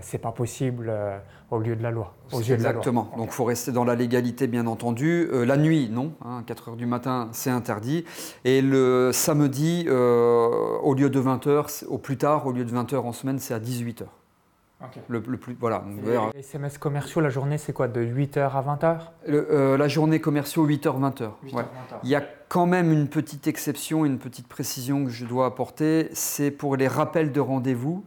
c'est 0.00 0.18
pas 0.18 0.32
possible 0.32 0.86
euh, 0.88 1.18
au 1.50 1.58
lieu 1.58 1.76
de 1.76 1.82
la 1.82 1.90
loi. 1.90 2.14
Exactement. 2.32 3.10
Donc 3.16 3.26
il 3.26 3.32
faut 3.32 3.44
rester 3.44 3.72
dans 3.72 3.84
la 3.84 3.94
légalité, 3.94 4.46
bien 4.46 4.66
entendu. 4.66 5.28
Euh, 5.32 5.44
la 5.44 5.58
nuit, 5.58 5.90
non. 5.90 6.12
4 6.46 6.68
hein, 6.68 6.70
heures 6.70 6.76
du 6.76 6.86
matin, 6.86 7.28
c'est 7.32 7.50
interdit. 7.50 8.04
Et 8.44 8.62
le 8.62 9.10
samedi, 9.12 9.86
au 9.90 10.94
lieu 10.94 11.10
de 11.10 11.20
20 11.20 11.46
h 11.46 11.84
au 11.86 11.98
plus 11.98 12.16
tard, 12.16 12.46
au 12.46 12.52
lieu 12.52 12.64
de 12.64 12.70
20 12.70 12.92
h 12.92 12.96
en 12.96 13.12
semaine, 13.12 13.38
c'est 13.38 13.52
à 13.52 13.58
18 13.58 14.02
h 14.02 14.06
Le, 15.08 15.20
plus, 15.20 15.56
voilà. 15.60 15.84
les 16.34 16.40
SMS 16.40 16.78
commerciaux, 16.78 17.20
la 17.20 17.28
journée, 17.28 17.58
c'est 17.58 17.74
quoi 17.74 17.86
De 17.86 18.02
8h 18.02 18.50
à 18.50 18.62
20h 18.62 19.76
La 19.76 19.88
journée 19.88 20.20
commerciaux, 20.20 20.66
8h, 20.66 20.98
20h. 20.98 21.30
Il 22.02 22.08
y 22.08 22.14
a 22.14 22.22
quand 22.48 22.66
même 22.66 22.92
une 22.92 23.08
petite 23.08 23.46
exception, 23.46 24.06
une 24.06 24.18
petite 24.18 24.48
précision 24.48 25.04
que 25.04 25.10
je 25.10 25.26
dois 25.26 25.46
apporter. 25.46 26.08
C'est 26.14 26.50
pour 26.50 26.76
les 26.76 26.88
rappels 26.88 27.30
de 27.30 27.40
rendez-vous 27.40 28.04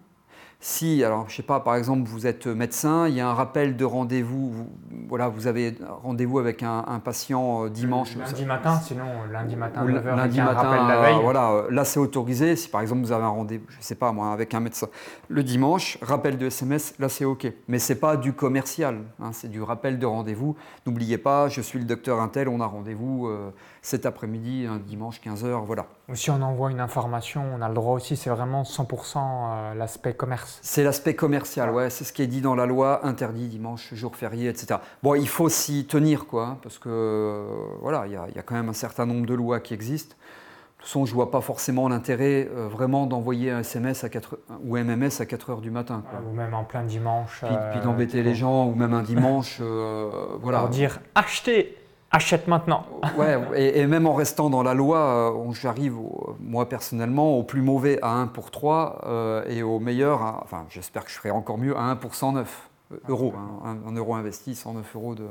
si, 0.65 1.03
alors 1.03 1.29
je 1.29 1.35
sais 1.35 1.43
pas, 1.43 1.59
par 1.59 1.75
exemple, 1.75 2.09
vous 2.09 2.25
êtes 2.25 2.47
médecin, 2.47 3.07
il 3.07 3.13
y 3.13 3.21
a 3.21 3.29
un 3.29 3.35
rappel 3.35 3.77
de 3.77 3.85
rendez-vous, 3.85 4.49
vous, 4.49 4.69
voilà, 5.07 5.27
vous 5.27 5.45
avez 5.45 5.75
rendez-vous 6.01 6.39
avec 6.39 6.63
un, 6.63 6.99
patient 7.03 7.65
euh, 7.65 7.69
dimanche. 7.69 8.15
Lundi 8.15 8.45
matin, 8.45 8.79
sinon 8.83 9.05
lundi 9.31 9.55
matin, 9.55 9.85
9h, 9.85 10.15
lundi 10.15 10.39
matin, 10.39 10.53
rappel 10.53 10.87
la 10.87 11.01
veille. 11.01 11.21
voilà, 11.21 11.51
euh, 11.51 11.67
là 11.69 11.85
c'est 11.85 11.99
autorisé. 11.99 12.55
Si 12.55 12.67
par 12.67 12.81
exemple 12.81 13.03
vous 13.03 13.11
avez 13.11 13.25
un 13.25 13.29
rendez-vous, 13.29 13.65
je 13.69 13.77
sais 13.79 13.93
pas 13.93 14.11
moi, 14.11 14.33
avec 14.33 14.55
un 14.55 14.59
médecin, 14.59 14.87
le 15.27 15.43
dimanche, 15.43 15.99
rappel 16.01 16.39
de 16.39 16.47
SMS, 16.47 16.95
là 16.97 17.09
c'est 17.09 17.25
ok. 17.25 17.45
Mais 17.67 17.77
c'est 17.77 17.99
pas 17.99 18.17
du 18.17 18.33
commercial, 18.33 19.01
hein, 19.21 19.29
c'est 19.33 19.49
du 19.49 19.61
rappel 19.61 19.99
de 19.99 20.05
rendez-vous. 20.07 20.55
N'oubliez 20.87 21.19
pas, 21.19 21.47
je 21.47 21.61
suis 21.61 21.77
le 21.77 21.85
docteur 21.85 22.19
Intel, 22.19 22.49
on 22.49 22.59
a 22.59 22.65
rendez-vous 22.65 23.27
euh, 23.27 23.51
cet 23.83 24.07
après-midi, 24.07 24.65
un 24.67 24.79
dimanche 24.79 25.21
15h, 25.21 25.63
voilà. 25.63 25.85
Si 26.13 26.29
on 26.29 26.41
envoie 26.43 26.69
une 26.69 26.79
information, 26.79 27.43
on 27.57 27.61
a 27.63 27.67
le 27.67 27.73
droit 27.73 27.95
aussi, 27.95 28.15
c'est 28.15 28.29
vraiment 28.29 28.61
100% 28.61 29.75
l'aspect 29.75 30.13
commerce. 30.13 30.59
C'est 30.61 30.83
l'aspect 30.83 31.15
commercial, 31.15 31.71
ouais, 31.71 31.89
c'est 31.89 32.03
ce 32.03 32.13
qui 32.13 32.21
est 32.21 32.27
dit 32.27 32.41
dans 32.41 32.53
la 32.53 32.67
loi, 32.67 33.05
interdit 33.05 33.47
dimanche, 33.47 33.91
jour 33.93 34.15
férié, 34.15 34.49
etc. 34.49 34.79
Bon, 35.01 35.15
il 35.15 35.27
faut 35.27 35.49
s'y 35.49 35.85
tenir, 35.85 36.27
quoi, 36.27 36.45
hein, 36.45 36.57
parce 36.61 36.77
que 36.77 36.89
euh, 36.89 37.47
voilà, 37.81 38.05
il 38.05 38.13
y, 38.13 38.39
a 38.39 38.43
quand 38.43 38.53
même 38.53 38.69
un 38.69 38.73
certain 38.73 39.07
nombre 39.07 39.25
de 39.25 39.33
lois 39.33 39.59
qui 39.59 39.73
existent. 39.73 40.15
De 40.15 40.81
toute 40.81 40.87
façon, 40.89 41.05
je 41.05 41.11
ne 41.11 41.15
vois 41.15 41.31
pas 41.31 41.41
forcément 41.41 41.89
l'intérêt 41.89 42.47
euh, 42.55 42.67
vraiment 42.67 43.07
d'envoyer 43.07 43.49
un 43.49 43.61
SMS 43.61 44.03
à 44.03 44.09
4, 44.09 44.37
ou 44.63 44.77
MMS 44.77 45.09
à 45.19 45.25
4 45.25 45.49
heures 45.49 45.61
du 45.61 45.71
matin. 45.71 46.03
Ou 46.29 46.35
même 46.35 46.53
en 46.53 46.63
plein 46.63 46.83
dimanche. 46.83 47.43
Puis, 47.43 47.55
puis 47.71 47.79
d'embêter 47.79 48.21
les 48.21 48.35
gens, 48.35 48.67
ou 48.67 48.75
même 48.75 48.93
un 48.93 49.01
dimanche. 49.03 49.57
Euh, 49.61 50.11
voilà. 50.39 50.59
Pour 50.59 50.69
dire 50.69 50.99
achetez 51.15 51.75
achète 52.15 52.47
maintenant. 52.47 52.85
ouais, 53.17 53.37
et, 53.55 53.85
même 53.87 54.07
en 54.07 54.13
restant 54.13 54.49
dans 54.49 54.63
la 54.63 54.73
loi, 54.73 54.97
euh, 55.33 55.51
j'arrive, 55.51 55.97
moi 56.39 56.67
personnellement, 56.67 57.37
au 57.37 57.43
plus 57.43 57.61
mauvais 57.61 57.99
à 58.01 58.11
1 58.13 58.27
pour 58.27 58.51
3 58.51 59.01
euh, 59.05 59.43
et 59.47 59.63
au 59.63 59.79
meilleur, 59.79 60.21
enfin 60.43 60.65
j'espère 60.69 61.03
que 61.03 61.11
je 61.11 61.15
ferai 61.15 61.31
encore 61.31 61.57
mieux, 61.57 61.77
à 61.77 61.83
1 61.83 61.97
pour 61.97 62.15
109 62.15 62.69
euh, 62.91 62.97
euros. 63.09 63.33
Hein, 63.37 63.77
un, 63.85 63.91
euro 63.91 64.15
investi, 64.15 64.55
109 64.55 64.95
euros 64.95 65.15
de, 65.15 65.27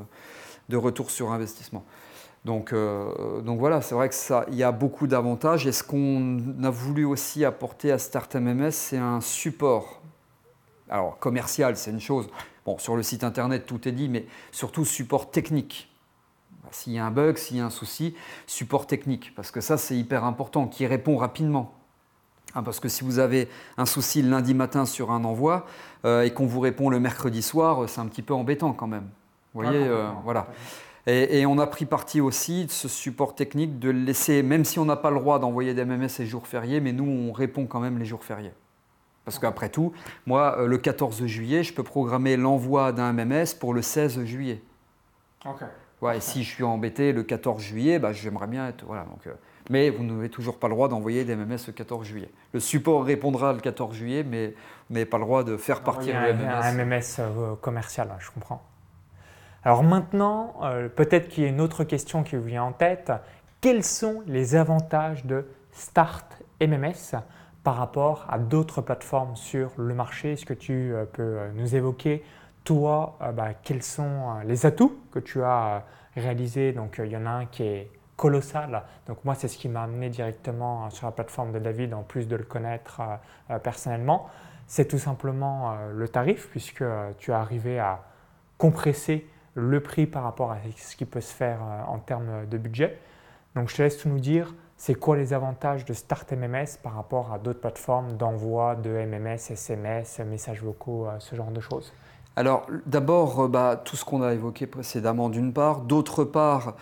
de 0.69 0.77
retour 0.77 1.11
sur 1.11 1.33
investissement. 1.33 1.85
Donc, 2.45 2.75
donc 2.75 3.59
voilà, 3.59 3.81
c'est 3.81 3.95
vrai 3.95 4.11
que 4.11 4.15
ça, 4.15 4.45
il 4.49 4.57
y 4.57 4.63
a 4.63 4.71
beaucoup 4.71 5.07
d'avantages. 5.07 5.67
Et 5.67 5.73
ce 5.73 5.83
qu'on 5.83 6.43
a 6.63 6.69
voulu 6.69 7.07
aussi 7.07 7.43
apporter 7.43 7.91
à 7.91 7.97
Start 7.97 8.37
MMS, 8.37 8.71
c'est 8.71 8.99
un 8.99 9.23
support. 9.23 10.03
Alors 10.91 11.19
commercial, 11.19 11.75
c'est 11.79 11.91
une 11.91 12.03
chose. 12.03 12.29
Bon, 12.67 12.77
sur 12.77 12.97
le 12.97 13.03
site 13.03 13.25
internet, 13.25 13.65
tout 13.65 13.89
est 13.89 13.93
dit, 13.93 14.11
mais 14.11 14.27
surtout 14.53 14.85
support 14.85 15.31
technique 15.31 15.89
s'il 16.71 16.93
y 16.93 16.99
a 16.99 17.07
un 17.07 17.11
bug, 17.11 17.37
s'il 17.37 17.57
y 17.57 17.61
a 17.61 17.67
un 17.67 17.71
souci, 17.71 18.15
support 18.47 18.87
technique, 18.87 19.35
parce 19.35 19.51
que 19.51 19.61
ça 19.61 19.77
c'est 19.77 19.97
hyper 19.97 20.25
important, 20.25 20.67
qui 20.67 20.87
répond 20.87 21.17
rapidement. 21.17 21.75
Hein, 22.55 22.63
parce 22.63 22.79
que 22.81 22.89
si 22.89 23.05
vous 23.05 23.19
avez 23.19 23.49
un 23.77 23.87
souci 23.87 24.23
le 24.23 24.31
lundi 24.31 24.55
matin 24.55 24.87
sur 24.87 25.11
un 25.11 25.25
envoi 25.25 25.67
euh, 26.05 26.23
et 26.23 26.33
qu'on 26.33 26.47
vous 26.47 26.61
répond 26.61 26.89
le 26.89 27.01
mercredi 27.01 27.43
soir, 27.43 27.89
c'est 27.89 28.01
un 28.01 28.07
petit 28.07 28.23
peu 28.23 28.35
embêtant 28.35 28.73
quand 28.73 28.87
même. 28.87 29.09
Vous 29.55 29.63
voyez, 29.63 29.87
euh, 29.87 30.09
voilà. 30.25 30.49
Et, 31.07 31.45
on 31.45 31.59
a 31.59 31.67
pris 31.67 31.85
parti 31.85 32.21
aussi 32.23 32.65
de 32.65 32.71
ce 32.71 32.89
support 32.89 33.35
technique 33.35 33.79
de 33.79 33.91
laisser, 33.91 34.43
même 34.43 34.65
si 34.65 34.79
on 34.79 34.87
n'a 34.87 34.97
pas 34.97 35.11
le 35.11 35.19
droit 35.19 35.39
d'envoyer 35.39 35.75
des 35.75 35.85
MMS 35.85 36.09
les 36.19 36.27
jours 36.27 36.47
fériés, 36.47 36.81
mais 36.81 36.93
nous 36.93 37.05
on 37.05 37.31
répond 37.31 37.67
quand 37.67 37.81
même 37.81 37.99
les 37.99 38.07
jours 38.07 38.25
fériés. 38.25 38.53
Parce 39.27 39.39
qu'après 39.39 39.69
tout, 39.69 39.93
moi, 40.27 40.57
euh, 40.59 40.67
le 40.67 40.79
14 40.79 41.27
juillet, 41.27 41.63
je 41.63 41.75
peux 41.75 41.83
programmer 41.83 42.37
l'envoi 42.37 42.93
d'un 42.93 43.13
MMS 43.13 43.55
pour 43.59 43.75
le 43.75 43.83
16 43.83 44.25
juillet. 44.25 44.63
Ok. 45.45 45.63
Et 46.13 46.21
si 46.21 46.43
je 46.43 46.51
suis 46.51 46.65
embêté 46.65 47.13
le 47.13 47.23
14 47.23 47.63
juillet, 47.63 47.99
bah, 47.99 48.13
j'aimerais 48.13 48.47
bien 48.47 48.69
être. 48.69 48.85
Voilà, 48.85 49.05
donc, 49.05 49.27
euh, 49.27 49.33
mais 49.71 49.91
vous 49.91 50.05
n'avez 50.05 50.29
toujours 50.29 50.59
pas 50.59 50.69
le 50.69 50.75
droit 50.75 50.89
d'envoyer 50.89 51.25
des 51.25 51.35
MMS 51.35 51.59
le 51.67 51.73
14 51.73 52.07
juillet. 52.07 52.31
Le 52.53 52.61
support 52.61 53.05
répondra 53.05 53.53
le 53.53 53.61
14 53.61 53.95
juillet, 53.95 54.23
mais 54.23 54.49
vous 54.89 54.95
n'avez 54.95 55.07
pas 55.07 55.19
le 55.19 55.25
droit 55.25 55.45
de 55.45 55.57
faire 55.57 55.83
partir 55.83 56.21
le 56.21 56.35
MMS. 56.35 56.51
un 56.51 56.73
MMS 56.73 57.01
euh, 57.19 57.55
commercial, 57.57 58.09
je 58.19 58.31
comprends. 58.31 58.63
Alors 59.65 59.83
maintenant, 59.83 60.57
euh, 60.63 60.89
peut-être 60.89 61.29
qu'il 61.29 61.45
y 61.45 61.47
a 61.47 61.49
une 61.49 61.61
autre 61.61 61.85
question 61.85 62.23
qui 62.23 62.37
vous 62.37 62.45
vient 62.45 62.65
en 62.65 62.73
tête. 62.73 63.13
Quels 63.63 63.85
sont 63.85 64.23
les 64.27 64.57
avantages 64.57 65.25
de 65.25 65.47
Start 65.73 66.43
MMS 66.61 67.17
par 67.63 67.77
rapport 67.77 68.27
à 68.29 68.39
d'autres 68.39 68.83
plateformes 68.83 69.37
sur 69.37 69.71
le 69.79 69.95
marché? 69.95 70.33
Est-ce 70.33 70.45
que 70.45 70.53
tu 70.53 70.93
peux 71.15 71.39
nous 71.55 71.75
évoquer, 71.75 72.23
toi, 72.65 73.19
euh, 73.21 73.33
bah, 73.33 73.51
quels 73.63 73.83
sont 73.83 74.03
euh, 74.03 74.45
les 74.45 74.67
atouts 74.67 74.99
que 75.13 75.19
tu 75.19 75.43
as 75.43 75.77
euh, 75.77 75.81
réalisés? 76.17 76.73
Donc 76.73 77.01
il 77.03 77.11
y 77.11 77.17
en 77.17 77.27
a 77.27 77.31
un 77.31 77.47
qui 77.47 77.63
est 77.63 77.91
colossal. 78.17 78.83
Donc 79.07 79.25
moi, 79.25 79.35
c'est 79.35 79.49
ce 79.49 79.59
qui 79.59 79.69
m'a 79.69 79.83
amené 79.83 80.09
directement 80.09 80.89
sur 80.91 81.07
la 81.07 81.13
plateforme 81.13 81.53
de 81.53 81.59
David, 81.59 81.95
en 81.95 82.03
plus 82.03 82.27
de 82.27 82.37
le 82.37 82.45
connaître 82.45 83.03
personnellement. 83.65 84.29
C'est 84.69 84.87
tout 84.87 84.99
simplement 84.99 85.77
le 85.93 86.09
tarif, 86.09 86.49
puisque 86.49 86.85
tu 87.19 87.33
es 87.33 87.35
arrivé 87.35 87.81
à 87.81 88.05
compresser 88.57 89.29
le 89.55 89.81
prix 89.81 90.07
par 90.07 90.23
rapport 90.23 90.53
à 90.53 90.59
ce 90.77 90.95
qui 90.95 91.07
peut 91.07 91.21
se 91.21 91.35
faire 91.35 91.59
en 91.89 91.99
termes 91.99 92.47
de 92.47 92.57
budget. 92.57 93.01
Donc 93.57 93.69
je 93.69 93.75
te 93.75 93.83
laisse 93.83 93.99
tout 93.99 94.09
nous 94.09 94.21
dire, 94.21 94.55
c'est 94.77 94.95
quoi 94.95 95.17
les 95.17 95.33
avantages 95.33 95.85
de 95.85 95.93
Start 95.93 96.33
MMS 96.33 96.79
par 96.85 96.95
rapport 96.95 97.33
à 97.33 97.41
d'autres 97.41 97.61
plateformes 97.61 98.17
d'envoi 98.17 98.77
de 98.77 98.91
MMS, 98.91 99.51
SMS, 99.51 100.21
messages 100.21 100.63
vocaux, 100.63 101.09
ce 101.19 101.35
genre 101.35 101.51
de 101.51 101.61
choses? 101.61 101.93
Alors 102.37 102.67
d'abord, 102.87 103.45
euh, 103.45 103.49
bah, 103.49 103.81
tout 103.83 103.97
ce 103.97 104.05
qu'on 104.05 104.23
a 104.23 104.35
évoqué 104.35 104.67
précédemment 104.67 105.29
d'une 105.29 105.53
part. 105.53 105.81
D'autre 105.81 106.25
part, 106.25 106.75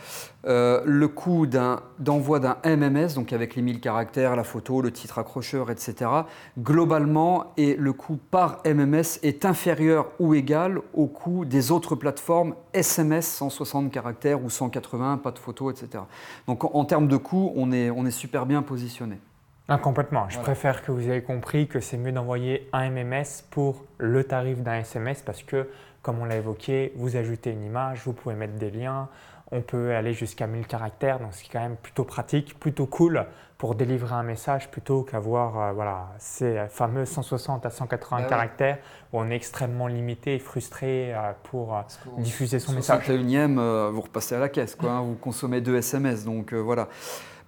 euh, 0.47 0.83
le 0.87 1.09
coût 1.09 1.47
d'envoi 1.47 2.41
d'un 2.41 2.57
MMS, 2.65 3.15
donc 3.15 3.35
avec 3.35 3.55
les 3.55 3.63
1000 3.63 3.81
caractères, 3.81 4.35
la 4.35 4.45
photo, 4.45 4.81
le 4.81 4.91
titre 4.91 5.19
accrocheur, 5.19 5.71
etc., 5.71 6.11
globalement, 6.59 7.53
et 7.59 7.77
le 7.77 7.93
coût 7.93 8.19
par 8.31 8.63
MMS 8.65 9.19
est 9.23 9.45
inférieur 9.45 10.09
ou 10.19 10.35
égal 10.35 10.81
au 10.95 11.07
coût 11.07 11.45
des 11.45 11.71
autres 11.71 11.97
plateformes 11.97 12.55
SMS 12.73 13.27
160 13.27 13.91
caractères 13.91 14.43
ou 14.43 14.49
180, 14.49 15.19
pas 15.19 15.33
de 15.33 15.39
photo, 15.39 15.71
etc. 15.71 16.05
Donc 16.47 16.75
en, 16.75 16.85
termes 16.87 17.09
de 17.09 17.17
coût, 17.19 17.53
on 17.57 17.73
est 17.73 18.11
super 18.11 18.47
bien 18.47 18.63
positionné. 18.63 19.19
Ah, 19.69 19.79
complètement. 19.79 20.27
Je 20.29 20.35
Voilà. 20.35 20.43
préfère 20.45 20.83
que 20.83 20.93
vous 20.93 21.09
ayez 21.09 21.23
compris 21.23 21.69
que 21.69 21.81
c'est 21.81 21.97
mieux 21.97 22.13
d'envoyer 22.13 22.69
un 22.73 22.91
MMS 22.91 23.45
pour 23.51 23.85
le 23.99 24.25
tarif 24.25 24.61
d'un 24.63 24.81
SMS 24.81 25.23
parce 25.23 25.43
que, 25.43 25.69
comme 26.03 26.19
on 26.21 26.25
l'a 26.25 26.37
évoqué, 26.37 26.93
vous 26.97 27.17
ajoutez 27.17 27.51
une 27.53 27.65
image, 27.65 28.03
vous 28.05 28.13
pouvez 28.13 28.35
mettre 28.35 28.55
des 28.55 28.71
liens, 28.71 29.09
on 29.53 29.61
peut 29.61 29.95
aller 29.95 30.15
jusqu'à 30.15 30.47
1000 30.47 30.67
caractères, 30.67 31.21
donc 31.21 31.29
c'est 31.33 31.47
quand 31.51 31.61
même 31.61 31.77
plutôt 31.77 32.05
pratique, 32.05 32.59
plutôt 32.59 32.87
cool 32.87 33.25
pour 33.59 33.75
délivrer 33.77 34.15
un 34.15 34.25
message 34.25 34.69
plutôt 34.71 35.03
qu'avoir 35.05 35.61
euh, 35.61 35.73
voilà, 35.73 36.09
ces 36.19 36.65
fameux 36.69 37.05
160 37.05 37.65
à 37.65 37.71
180 37.71 38.17
Bah 38.17 38.23
ouais. 38.25 38.29
caractères 38.29 38.79
où 39.13 39.21
on 39.21 39.31
est 39.31 39.37
extrêmement 39.37 39.87
limité 39.87 40.35
et 40.35 40.39
frustré 40.41 41.15
euh, 41.15 41.33
pour 41.45 41.77
euh, 41.77 41.83
diffuser 42.19 42.59
son 42.59 42.73
message. 42.73 43.07
61e, 43.07 43.59
euh, 43.59 43.91
vous 43.93 44.01
repassez 44.01 44.35
à 44.35 44.41
la 44.41 44.49
caisse, 44.49 44.75
quoi, 44.75 44.91
hein, 44.91 45.03
vous 45.03 45.15
consommez 45.15 45.61
deux 45.61 45.77
SMS, 45.77 46.25
donc 46.25 46.53
voilà. 46.53 46.89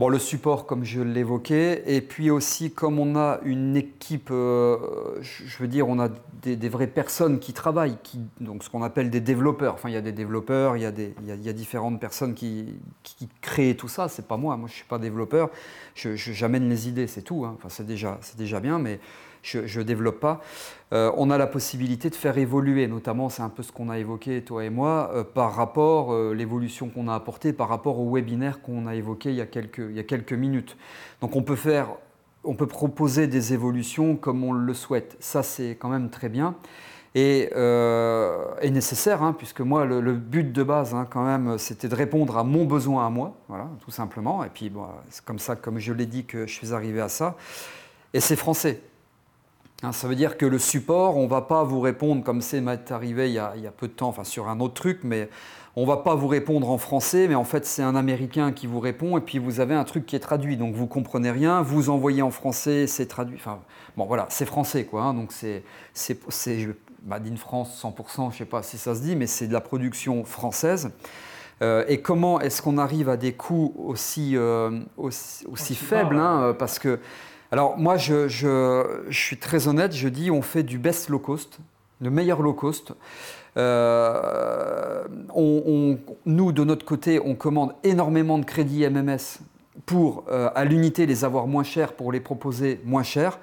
Bon, 0.00 0.08
le 0.08 0.18
support, 0.18 0.66
comme 0.66 0.82
je 0.82 1.00
l'évoquais, 1.00 1.84
et 1.86 2.00
puis 2.00 2.28
aussi, 2.28 2.72
comme 2.72 2.98
on 2.98 3.14
a 3.14 3.38
une 3.44 3.76
équipe, 3.76 4.30
euh, 4.32 4.76
je 5.20 5.56
veux 5.58 5.68
dire, 5.68 5.88
on 5.88 6.00
a 6.00 6.08
des, 6.42 6.68
vraies 6.68 6.88
personnes 6.88 7.38
qui 7.38 7.52
travaillent, 7.52 7.96
qui, 8.02 8.18
donc 8.40 8.64
ce 8.64 8.70
qu'on 8.70 8.82
appelle 8.82 9.08
des 9.08 9.20
développeurs. 9.20 9.74
Enfin, 9.74 9.90
il 9.90 9.92
y 9.92 9.98
a 9.98 10.00
des 10.00 10.12
développeurs, 10.12 10.76
il 10.76 10.82
y 10.82 10.86
a, 10.86 10.90
des, 10.90 11.14
il 11.22 11.44
y 11.44 11.48
a, 11.48 11.52
différentes 11.52 12.00
personnes 12.00 12.34
qui, 12.34 12.74
créent 13.40 13.76
tout 13.76 13.88
ça. 13.88 14.08
C'est 14.08 14.26
pas 14.26 14.36
moi, 14.36 14.56
moi 14.56 14.68
je 14.68 14.74
suis 14.74 14.84
pas 14.84 14.98
développeur. 14.98 15.50
J'amène 15.94 16.68
les 16.68 16.88
idées, 16.88 17.06
c'est 17.06 17.22
tout. 17.22 17.44
hein. 17.44 17.54
Enfin, 17.56 17.68
c'est 17.68 17.86
déjà, 17.86 18.18
déjà 18.36 18.58
bien, 18.58 18.80
mais 18.80 18.98
je 19.44 19.78
ne 19.78 19.84
développe 19.84 20.20
pas. 20.20 20.40
Euh, 20.94 21.10
on 21.16 21.30
a 21.30 21.38
la 21.38 21.48
possibilité 21.48 22.08
de 22.08 22.14
faire 22.14 22.38
évoluer, 22.38 22.86
notamment, 22.86 23.28
c'est 23.28 23.42
un 23.42 23.48
peu 23.48 23.64
ce 23.64 23.72
qu'on 23.72 23.88
a 23.88 23.98
évoqué, 23.98 24.42
toi 24.42 24.64
et 24.64 24.70
moi, 24.70 25.10
euh, 25.12 25.24
par 25.24 25.54
rapport, 25.54 26.12
euh, 26.12 26.34
l'évolution 26.34 26.88
qu'on 26.88 27.08
a 27.08 27.14
apportée 27.14 27.52
par 27.52 27.68
rapport 27.68 27.98
au 27.98 28.14
webinaire 28.14 28.62
qu'on 28.62 28.86
a 28.86 28.94
évoqué 28.94 29.30
il 29.30 29.34
y 29.34 29.40
a, 29.40 29.46
quelques, 29.46 30.32
minutes. 30.32 30.76
Donc 31.20 31.34
on 31.34 31.42
peut 31.42 31.56
faire, 31.56 31.88
on 32.44 32.54
peut 32.54 32.68
proposer 32.68 33.26
des 33.26 33.54
évolutions 33.54 34.14
comme 34.14 34.44
on 34.44 34.52
le 34.52 34.74
souhaite. 34.74 35.16
Ça, 35.18 35.42
c'est 35.42 35.70
quand 35.70 35.88
même 35.88 36.10
très 36.10 36.28
bien. 36.28 36.54
Et, 37.16 37.50
nécessaire, 38.70 39.22
hein, 39.22 39.34
puisque 39.36 39.60
moi, 39.60 39.84
le, 39.84 40.00
le 40.00 40.14
but 40.14 40.52
de 40.52 40.62
base, 40.62 40.94
hein, 40.94 41.06
quand 41.10 41.24
même, 41.24 41.58
c'était 41.58 41.88
de 41.88 41.94
répondre 41.94 42.36
à 42.36 42.44
mon 42.44 42.64
besoin 42.64 43.06
à 43.06 43.10
moi, 43.10 43.36
voilà, 43.48 43.68
tout 43.84 43.90
simplement. 43.90 44.44
Et 44.44 44.48
puis, 44.48 44.68
bon, 44.70 44.86
c'est 45.10 45.24
comme 45.24 45.38
ça, 45.38 45.56
comme 45.56 45.78
je 45.78 45.92
l'ai 45.92 46.06
dit, 46.06 46.24
que 46.24 46.46
je 46.46 46.52
suis 46.52 46.72
arrivé 46.72 47.00
à 47.00 47.08
ça. 47.08 47.36
Et 48.12 48.20
c'est 48.20 48.36
français. 48.36 48.80
Hein, 49.84 49.92
ça 49.92 50.08
veut 50.08 50.14
dire 50.14 50.38
que 50.38 50.46
le 50.46 50.58
support, 50.58 51.16
on 51.16 51.24
ne 51.24 51.28
va 51.28 51.42
pas 51.42 51.62
vous 51.62 51.80
répondre 51.80 52.24
comme 52.24 52.40
c'est 52.40 52.60
m'est 52.60 52.90
arrivé 52.90 53.28
il 53.28 53.34
y, 53.34 53.38
a, 53.38 53.52
il 53.56 53.62
y 53.62 53.66
a 53.66 53.70
peu 53.70 53.86
de 53.86 53.92
temps, 53.92 54.08
enfin 54.08 54.24
sur 54.24 54.48
un 54.48 54.60
autre 54.60 54.74
truc, 54.74 55.00
mais 55.04 55.28
on 55.76 55.82
ne 55.82 55.86
va 55.86 55.98
pas 55.98 56.14
vous 56.14 56.28
répondre 56.28 56.70
en 56.70 56.78
français, 56.78 57.26
mais 57.28 57.34
en 57.34 57.44
fait 57.44 57.66
c'est 57.66 57.82
un 57.82 57.94
Américain 57.94 58.52
qui 58.52 58.66
vous 58.66 58.80
répond 58.80 59.18
et 59.18 59.20
puis 59.20 59.38
vous 59.38 59.60
avez 59.60 59.74
un 59.74 59.84
truc 59.84 60.06
qui 60.06 60.16
est 60.16 60.20
traduit, 60.20 60.56
donc 60.56 60.74
vous 60.74 60.86
comprenez 60.86 61.30
rien, 61.30 61.60
vous 61.62 61.90
envoyez 61.90 62.22
en 62.22 62.30
français, 62.30 62.86
c'est 62.86 63.06
traduit. 63.06 63.36
Enfin 63.36 63.60
bon 63.96 64.06
voilà, 64.06 64.26
c'est 64.30 64.46
français 64.46 64.84
quoi, 64.84 65.02
hein, 65.02 65.14
donc 65.14 65.32
c'est 65.32 65.62
c'est 65.92 66.18
c'est 66.28 66.68
Made 67.04 67.26
in 67.30 67.36
France 67.36 67.82
100%, 67.82 68.16
je 68.16 68.22
ne 68.22 68.32
sais 68.32 68.44
pas 68.46 68.62
si 68.62 68.78
ça 68.78 68.94
se 68.94 69.02
dit, 69.02 69.16
mais 69.16 69.26
c'est 69.26 69.46
de 69.46 69.52
la 69.52 69.60
production 69.60 70.24
française. 70.24 70.90
Euh, 71.62 71.84
et 71.86 72.00
comment 72.00 72.40
est-ce 72.40 72.62
qu'on 72.62 72.78
arrive 72.78 73.08
à 73.08 73.16
des 73.16 73.32
coûts 73.32 73.74
aussi, 73.78 74.36
euh, 74.36 74.80
aussi, 74.96 75.46
aussi 75.46 75.74
faibles 75.74 76.16
hein, 76.16 76.42
euh, 76.42 76.52
Parce 76.52 76.78
que, 76.78 76.98
alors 77.52 77.78
moi, 77.78 77.96
je, 77.96 79.06
suis 79.10 79.36
très 79.38 79.68
honnête, 79.68 79.92
je 79.92 80.08
dis 80.08 80.30
on 80.30 80.42
fait 80.42 80.62
du 80.62 80.78
best 80.78 81.08
low 81.08 81.18
cost, 81.18 81.58
le 82.00 82.10
meilleur 82.10 82.42
low 82.42 82.52
cost. 82.52 82.92
Euh, 83.56 85.04
on- 85.34 85.98
nous, 86.26 86.52
de 86.52 86.64
notre 86.64 86.84
côté, 86.84 87.20
on 87.24 87.34
commande 87.34 87.74
énormément 87.84 88.38
de 88.38 88.44
crédits 88.44 88.82
MMS 88.84 89.40
pour, 89.86 90.24
euh, 90.30 90.50
à 90.54 90.64
l'unité, 90.64 91.06
les 91.06 91.24
avoir 91.24 91.46
moins 91.46 91.62
chers 91.62 91.92
pour 91.92 92.10
les 92.12 92.20
proposer 92.20 92.80
moins 92.84 93.02
chers. 93.02 93.38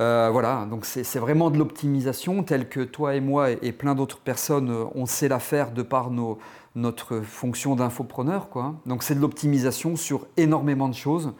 Euh, 0.00 0.28
voilà, 0.32 0.66
donc 0.68 0.86
c'est 0.86 1.18
vraiment 1.20 1.50
de 1.50 1.58
l'optimisation 1.58 2.42
telle 2.42 2.68
que 2.68 2.80
toi 2.80 3.14
et 3.14 3.20
moi 3.20 3.50
et, 3.50 3.70
plein 3.70 3.94
d'autres 3.94 4.18
personnes, 4.18 4.74
on 4.96 5.06
sait 5.06 5.28
la 5.28 5.38
faire 5.38 5.70
de 5.70 5.82
par 5.82 6.10
nos, 6.10 6.38
notre 6.74 7.20
fonction 7.20 7.76
d'infopreneur. 7.76 8.48
Donc 8.86 9.04
c'est 9.04 9.14
de 9.14 9.20
l'optimisation 9.20 9.94
sur 9.94 10.26
énormément 10.36 10.88
de 10.88 10.94
choses. 10.94 11.32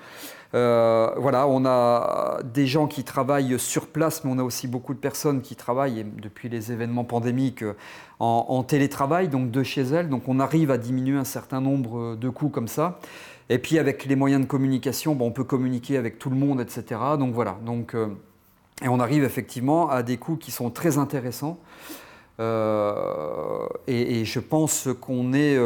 Euh, 0.54 1.10
voilà, 1.16 1.48
on 1.48 1.64
a 1.66 2.38
des 2.44 2.66
gens 2.66 2.86
qui 2.86 3.02
travaillent 3.02 3.58
sur 3.58 3.88
place, 3.88 4.22
mais 4.24 4.30
on 4.32 4.38
a 4.38 4.44
aussi 4.44 4.68
beaucoup 4.68 4.94
de 4.94 4.98
personnes 5.00 5.42
qui 5.42 5.56
travaillent 5.56 6.06
depuis 6.22 6.48
les 6.48 6.70
événements 6.70 7.04
pandémiques 7.04 7.62
euh, 7.62 7.74
en, 8.20 8.62
télétravail, 8.62 9.28
donc 9.28 9.50
de 9.50 9.62
chez 9.64 9.82
elles. 9.82 10.08
Donc 10.08 10.28
on 10.28 10.38
arrive 10.38 10.70
à 10.70 10.78
diminuer 10.78 11.18
un 11.18 11.24
certain 11.24 11.60
nombre 11.60 12.14
de 12.14 12.28
coûts 12.28 12.50
comme 12.50 12.68
ça. 12.68 13.00
Et 13.50 13.58
puis 13.58 13.78
avec 13.78 14.04
les 14.04 14.16
moyens 14.16 14.42
de 14.42 14.46
communication, 14.46 15.14
bon, 15.16 15.26
on 15.26 15.32
peut 15.32 15.44
communiquer 15.44 15.96
avec 15.96 16.18
tout 16.18 16.30
le 16.30 16.36
monde, 16.36 16.60
etc. 16.60 17.00
Donc 17.18 17.34
voilà. 17.34 17.58
Donc, 17.66 17.94
euh, 17.94 18.06
et 18.82 18.88
on 18.88 19.00
arrive 19.00 19.24
effectivement 19.24 19.90
à 19.90 20.02
des 20.02 20.18
coûts 20.18 20.36
qui 20.36 20.52
sont 20.52 20.70
très 20.70 20.98
intéressants. 20.98 21.58
Et, 22.38 24.24
je 24.24 24.40
pense 24.40 24.88
qu'on 25.00 25.32
est. 25.32 25.56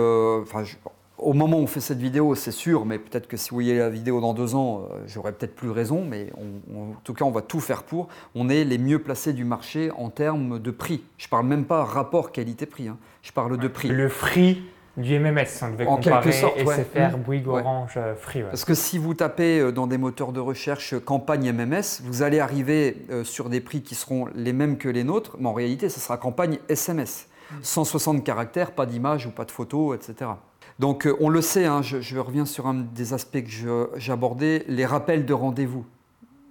au 1.19 1.33
moment 1.33 1.59
où 1.59 1.63
on 1.63 1.67
fait 1.67 1.81
cette 1.81 1.99
vidéo, 1.99 2.35
c'est 2.35 2.53
sûr, 2.53 2.85
mais 2.87 2.99
peut-être 2.99 3.27
que 3.29 3.37
si 3.37 3.51
vous 3.51 3.57
voyez 3.57 3.79
la 3.79 3.91
vidéo 3.91 4.21
dans 4.21 4.35
deux 4.35 4.55
ans, 4.55 4.83
euh, 4.93 4.99
j'aurai 5.07 5.33
peut-être 5.33 5.55
plus 5.57 5.71
raison, 5.71 6.05
mais 6.09 6.31
on- 6.37 6.75
on- 6.77 6.91
en 6.93 7.01
tout 7.05 7.15
cas, 7.15 7.25
on 7.25 7.31
va 7.31 7.43
tout 7.43 7.61
faire 7.61 7.83
pour. 7.83 8.09
On 8.35 8.49
est 8.49 8.65
les 8.65 8.79
mieux 8.79 8.99
placés 9.01 9.33
du 9.33 9.45
marché 9.45 9.91
en 9.97 10.11
termes 10.11 10.59
de 10.59 10.71
prix. 10.71 11.03
Je 11.17 11.29
parle 11.29 11.47
même 11.47 11.65
pas 11.65 11.85
rapport 11.85 12.33
qualité-prix, 12.33 12.89
hein. 12.89 12.99
je 13.23 13.33
parle 13.33 13.57
de 13.59 13.69
prix. 13.69 13.89
Le 13.89 14.09
free 14.09 14.63
du 14.97 15.15
MMS, 15.19 15.47
on 15.63 15.71
devait 15.71 15.87
En 15.87 15.95
comparer 15.97 16.23
quelque 16.31 16.35
sorte. 16.35 16.59
SFR, 16.59 17.17
Mmh. 17.17 17.21
Bouygues, 17.23 17.47
Ouais. 17.47 17.61
Orange, 17.61 17.95
euh, 17.97 18.15
Free. 18.17 18.43
Parce 18.43 18.65
que 18.65 18.75
si 18.75 18.99
vous 18.99 19.15
tapez 19.15 19.61
euh, 19.61 19.71
dans 19.71 19.87
des 19.87 19.97
moteurs 19.99 20.33
de 20.33 20.41
recherche 20.41 20.99
campagne 21.05 21.53
MMS, 21.53 22.01
vous 22.05 22.23
allez 22.23 22.41
arriver 22.41 23.07
sur 23.23 23.49
des 23.49 23.61
prix 23.61 23.83
qui 23.83 23.95
seront 23.95 24.27
les 24.35 24.53
mêmes 24.53 24.77
que 24.77 24.89
les 24.89 25.05
nôtres, 25.05 25.37
mais 25.39 25.47
en 25.49 25.53
réalité, 25.53 25.89
ce 25.89 26.01
sera 26.01 26.17
campagne 26.17 26.59
SMS. 26.69 27.29
160 27.63 28.25
caractères, 28.25 28.73
pas 28.73 28.87
d'image 28.87 29.27
ou 29.27 29.31
pas 29.31 29.45
de 29.45 29.51
photo, 29.51 29.95
etc. 29.95 30.31
Donc 30.79 31.07
euh, 31.07 31.17
on 31.21 31.29
le 31.29 31.41
sait, 31.41 31.67
hein, 31.67 31.83
je, 31.83 32.19
reviens 32.19 32.45
sur 32.45 32.67
un 32.67 32.75
des 32.75 33.13
aspects 33.13 33.43
que 33.43 33.91
j'abordais, 33.97 34.65
les 34.69 34.87
rappels 34.87 35.25
de 35.27 35.35
rendez-vous. 35.35 35.85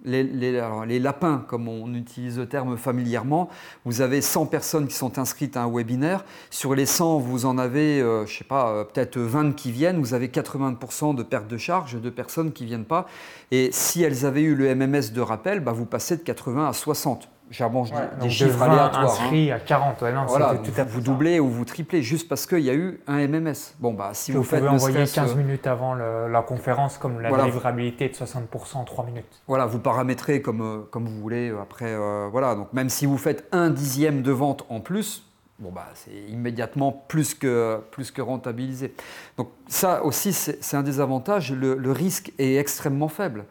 les, 0.04 0.98
lapins, 0.98 1.44
comme 1.48 1.66
on 1.68 1.94
utilise 1.94 2.38
le 2.38 2.46
terme 2.46 2.76
familièrement, 2.76 3.48
vous 3.84 4.00
avez 4.00 4.20
100 4.20 4.46
personnes 4.46 4.86
qui 4.86 4.94
sont 4.94 5.18
inscrites 5.18 5.56
à 5.56 5.62
un 5.62 5.70
webinaire. 5.70 6.24
Sur 6.50 6.74
les 6.74 6.86
100, 6.86 7.18
vous 7.18 7.46
en 7.46 7.58
avez, 7.58 8.00
je 8.00 8.24
je 8.26 8.38
sais 8.38 8.44
pas, 8.44 8.84
peut-être 8.84 9.18
20 9.18 9.54
qui 9.54 9.72
viennent. 9.72 9.98
Vous 9.98 10.14
avez 10.14 10.28
80% 10.28 11.14
de 11.14 11.22
perte 11.22 11.48
de 11.48 11.56
charge 11.56 12.00
de 12.00 12.10
personnes 12.10 12.52
qui 12.52 12.64
ne 12.64 12.68
viennent 12.68 12.84
pas. 12.84 13.06
Et 13.50 13.70
si 13.72 14.02
elles 14.02 14.26
avaient 14.26 14.42
eu 14.42 14.54
le 14.54 14.74
MMS 14.74 15.12
de 15.12 15.20
rappel, 15.20 15.60
bah, 15.60 15.72
vous 15.72 15.86
passez 15.86 16.16
de 16.16 16.22
80 16.22 16.68
à 16.68 16.72
60 16.72 17.28
j'avance 17.50 17.90
des 18.20 18.30
chiffres 18.30 18.62
aléatoires. 18.62 19.04
inscrits 19.04 19.50
à 19.50 19.58
40, 19.58 20.02
ouais, 20.02 20.12
non, 20.12 20.26
voilà, 20.26 20.54
tout 20.56 20.72
à 20.80 20.84
vous 20.84 21.00
doublez 21.00 21.40
ou 21.40 21.48
vous 21.48 21.64
triplez 21.64 22.02
juste 22.02 22.28
parce 22.28 22.46
qu'il 22.46 22.60
y 22.60 22.70
a 22.70 22.74
eu 22.74 23.00
un 23.06 23.26
MMS. 23.26 23.74
Bon, 23.78 23.94
bah, 23.94 24.10
si 24.12 24.32
vous, 24.32 24.42
vous 24.42 24.48
pouvez 24.48 24.68
envoyer 24.68 25.06
15 25.06 25.18
euh, 25.18 25.34
minutes 25.34 25.66
avant 25.66 25.94
la 25.94 26.42
conférence, 26.42 26.98
comme 26.98 27.20
la 27.20 27.44
livrabilité 27.44 28.08
de 28.08 28.14
60% 28.14 28.76
en 28.76 28.84
3 28.84 29.06
minutes. 29.06 29.42
Voilà, 29.46 29.66
vous 29.66 29.78
paramétrez 29.78 30.42
comme, 30.42 30.60
euh, 30.60 30.78
comme 30.90 31.06
vous 31.06 31.20
voulez. 31.20 31.50
Euh, 31.50 31.62
après, 31.62 31.96
voilà, 32.30 32.54
donc 32.54 32.72
même 32.72 32.88
si 32.88 33.06
vous 33.06 33.18
faites 33.18 33.46
un 33.52 33.70
dixième 33.70 34.22
de 34.22 34.32
vente 34.32 34.64
en 34.68 34.80
plus, 34.80 35.24
bon, 35.58 35.70
bah, 35.70 35.88
c'est 35.94 36.14
immédiatement 36.30 36.92
plus 36.92 37.34
que, 37.34 37.80
plus 37.90 38.10
que 38.10 38.22
rentabilisé. 38.22 38.94
Donc 39.36 39.48
ça 39.68 40.04
aussi, 40.04 40.32
c'est 40.32 40.76
un 40.76 40.82
des 40.82 41.00
avantages. 41.00 41.52
le 41.52 41.92
risque 41.92 42.32
est 42.38 42.56
extrêmement 42.56 43.08
faible. 43.08 43.44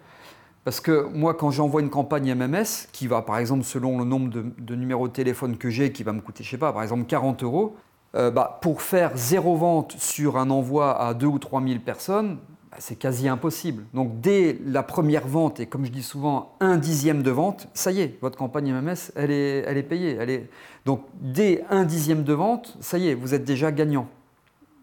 Parce 0.67 0.81
que 0.81 1.07
moi, 1.13 1.33
quand 1.33 1.49
j'envoie 1.49 1.79
une 1.79 1.89
campagne 1.89 2.35
MMS, 2.35 2.89
qui 2.91 3.07
va, 3.07 3.21
par 3.21 3.37
exemple, 3.37 3.63
selon 3.63 3.99
le 3.99 4.03
nombre 4.03 4.29
de, 4.29 4.75
numéros 4.75 5.07
de 5.07 5.13
téléphone 5.13 5.55
que 5.55 5.69
j'ai, 5.69 5.93
qui 5.93 6.03
va 6.03 6.11
me 6.11 6.19
coûter, 6.19 6.43
je 6.43 6.49
sais 6.49 6.57
pas, 6.57 6.73
par 6.73 6.83
exemple 6.83 7.05
40 7.05 7.41
euros, 7.43 7.77
euh, 8.15 8.31
bah, 8.31 8.59
pour 8.61 8.81
faire 8.81 9.15
zéro 9.15 9.55
vente 9.55 9.95
sur 9.97 10.37
un 10.37 10.49
envoi 10.49 11.01
à 11.01 11.13
2 11.13 11.25
ou 11.25 11.39
3 11.39 11.63
000 11.65 11.79
personnes, 11.79 12.39
bah, 12.69 12.75
c'est 12.79 12.97
quasi 12.97 13.29
impossible. 13.29 13.85
Donc 13.93 14.19
dès 14.19 14.59
la 14.65 14.83
première 14.83 15.25
vente, 15.25 15.61
et 15.61 15.67
comme 15.67 15.85
je 15.85 15.89
dis 15.89 16.03
souvent, 16.03 16.57
un 16.59 16.75
dixième 16.75 17.23
de 17.23 17.31
vente, 17.31 17.69
ça 17.73 17.93
y 17.93 18.01
est, 18.01 18.17
votre 18.19 18.37
campagne 18.37 18.73
MMS, 18.73 19.13
elle 19.15 19.31
est, 19.31 19.63
elle 19.65 19.77
est 19.77 19.83
payée. 19.83 20.17
Elle 20.19 20.29
est... 20.29 20.49
Donc 20.85 21.05
dès 21.13 21.63
un 21.69 21.85
dixième 21.85 22.25
de 22.25 22.33
vente, 22.33 22.75
ça 22.81 22.97
y 22.97 23.07
est, 23.07 23.13
vous 23.13 23.33
êtes 23.33 23.45
déjà 23.45 23.71
gagnant. 23.71 24.09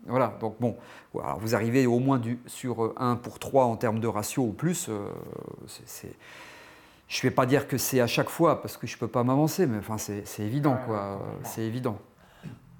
Voilà, 0.06 0.36
donc 0.40 0.56
bon, 0.60 0.76
vous 1.12 1.54
arrivez 1.54 1.86
au 1.86 1.98
moins 1.98 2.18
du, 2.18 2.38
sur 2.46 2.92
1 2.96 3.12
euh, 3.12 3.14
pour 3.16 3.38
3 3.38 3.64
en 3.64 3.76
termes 3.76 4.00
de 4.00 4.06
ratio 4.06 4.42
ou 4.42 4.52
plus. 4.52 4.88
Euh, 4.88 5.08
je 7.08 7.18
ne 7.18 7.22
vais 7.22 7.34
pas 7.34 7.46
dire 7.46 7.66
que 7.68 7.78
c'est 7.78 8.00
à 8.00 8.06
chaque 8.06 8.28
fois 8.28 8.60
parce 8.60 8.76
que 8.76 8.86
je 8.86 8.96
ne 8.96 9.00
peux 9.00 9.08
pas 9.08 9.24
m'avancer, 9.24 9.66
mais 9.66 9.78
enfin, 9.78 9.98
c'est 9.98 10.24
évident. 10.40 10.76
quoi. 10.84 11.20
C'est 11.44 11.62
évident. 11.62 11.98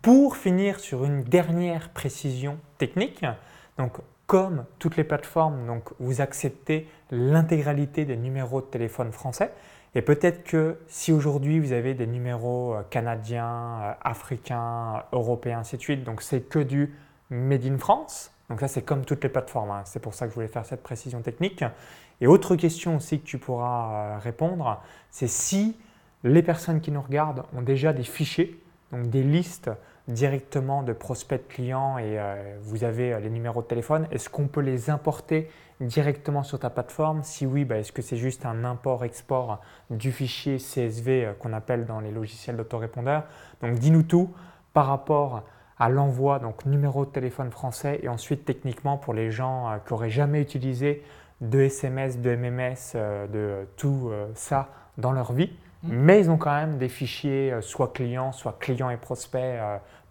Pour 0.02 0.36
finir 0.36 0.80
sur 0.80 1.04
une 1.04 1.22
dernière 1.22 1.88
précision 1.90 2.58
technique, 2.76 3.24
donc 3.78 3.92
comme 4.26 4.64
toutes 4.78 4.96
les 4.96 5.04
plateformes, 5.04 5.66
donc 5.66 5.90
vous 5.98 6.20
acceptez 6.20 6.88
l'intégralité 7.10 8.04
des 8.04 8.16
numéros 8.16 8.60
de 8.60 8.66
téléphone 8.66 9.12
français. 9.12 9.52
Et 9.94 10.02
peut-être 10.02 10.42
que 10.42 10.78
si 10.88 11.12
aujourd'hui 11.12 11.60
vous 11.60 11.72
avez 11.72 11.94
des 11.94 12.06
numéros 12.06 12.74
euh, 12.74 12.82
canadiens, 12.90 13.96
africains, 14.02 15.04
européens, 15.12 15.60
ainsi 15.60 15.76
de 15.76 15.82
suite, 15.82 16.04
donc 16.04 16.20
c'est 16.20 16.40
que 16.40 16.58
du 16.58 16.92
Made 17.34 17.66
in 17.66 17.78
France. 17.78 18.30
Donc 18.48 18.60
ça, 18.60 18.68
c'est 18.68 18.82
comme 18.82 19.04
toutes 19.04 19.22
les 19.22 19.30
plateformes. 19.30 19.70
Hein. 19.70 19.82
C'est 19.84 20.00
pour 20.00 20.14
ça 20.14 20.26
que 20.26 20.30
je 20.30 20.34
voulais 20.34 20.48
faire 20.48 20.66
cette 20.66 20.82
précision 20.82 21.20
technique. 21.20 21.64
Et 22.20 22.26
autre 22.26 22.56
question 22.56 22.96
aussi 22.96 23.20
que 23.20 23.26
tu 23.26 23.38
pourras 23.38 23.92
euh, 23.92 24.18
répondre, 24.18 24.80
c'est 25.10 25.28
si 25.28 25.76
les 26.22 26.42
personnes 26.42 26.80
qui 26.80 26.90
nous 26.90 27.02
regardent 27.02 27.44
ont 27.56 27.62
déjà 27.62 27.92
des 27.92 28.04
fichiers, 28.04 28.62
donc 28.92 29.10
des 29.10 29.22
listes 29.22 29.70
directement 30.06 30.82
de 30.82 30.92
prospects 30.92 31.48
clients 31.48 31.98
et 31.98 32.18
euh, 32.18 32.56
vous 32.62 32.84
avez 32.84 33.14
euh, 33.14 33.20
les 33.20 33.30
numéros 33.30 33.62
de 33.62 33.66
téléphone, 33.66 34.06
est-ce 34.10 34.28
qu'on 34.28 34.46
peut 34.46 34.60
les 34.60 34.90
importer 34.90 35.50
directement 35.80 36.42
sur 36.44 36.58
ta 36.58 36.70
plateforme? 36.70 37.22
Si 37.24 37.46
oui, 37.46 37.64
bah, 37.64 37.78
est-ce 37.78 37.92
que 37.92 38.02
c'est 38.02 38.16
juste 38.16 38.46
un 38.46 38.64
import-export 38.64 39.60
du 39.90 40.12
fichier 40.12 40.58
CSV 40.58 41.32
qu'on 41.40 41.52
appelle 41.52 41.86
dans 41.86 42.00
les 42.00 42.12
logiciels 42.12 42.56
d'autorépondeur 42.56 43.24
Donc 43.60 43.78
dis-nous 43.78 44.04
tout 44.04 44.32
par 44.72 44.86
rapport 44.86 45.42
à 45.78 45.88
l'envoi, 45.88 46.38
donc 46.38 46.64
numéro 46.66 47.04
de 47.04 47.10
téléphone 47.10 47.50
français, 47.50 48.00
et 48.02 48.08
ensuite 48.08 48.44
techniquement 48.44 48.96
pour 48.96 49.14
les 49.14 49.30
gens 49.30 49.68
euh, 49.68 49.76
qui 49.78 49.92
n'auraient 49.92 50.10
jamais 50.10 50.40
utilisé 50.40 51.02
de 51.40 51.60
SMS, 51.60 52.20
de 52.20 52.36
MMS, 52.36 52.74
euh, 52.94 53.26
de 53.26 53.66
tout 53.76 54.08
euh, 54.10 54.28
ça 54.34 54.68
dans 54.98 55.12
leur 55.12 55.32
vie, 55.32 55.52
mmh. 55.82 55.88
mais 55.92 56.20
ils 56.20 56.30
ont 56.30 56.36
quand 56.36 56.54
même 56.54 56.78
des 56.78 56.88
fichiers 56.88 57.54
soit 57.60 57.92
clients, 57.92 58.32
soit 58.32 58.56
clients 58.60 58.90
et 58.90 58.96
prospects 58.96 59.58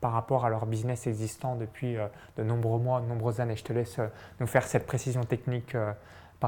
par 0.01 0.11
rapport 0.11 0.45
à 0.45 0.49
leur 0.49 0.65
business 0.65 1.07
existant 1.07 1.55
depuis 1.55 1.95
de 2.37 2.43
nombreux 2.43 2.79
mois, 2.79 2.99
de 2.99 3.05
nombreuses 3.05 3.39
années. 3.39 3.55
Je 3.55 3.63
te 3.63 3.71
laisse 3.71 3.97
nous 4.41 4.47
faire 4.47 4.63
cette 4.63 4.85
précision 4.85 5.23
technique 5.23 5.77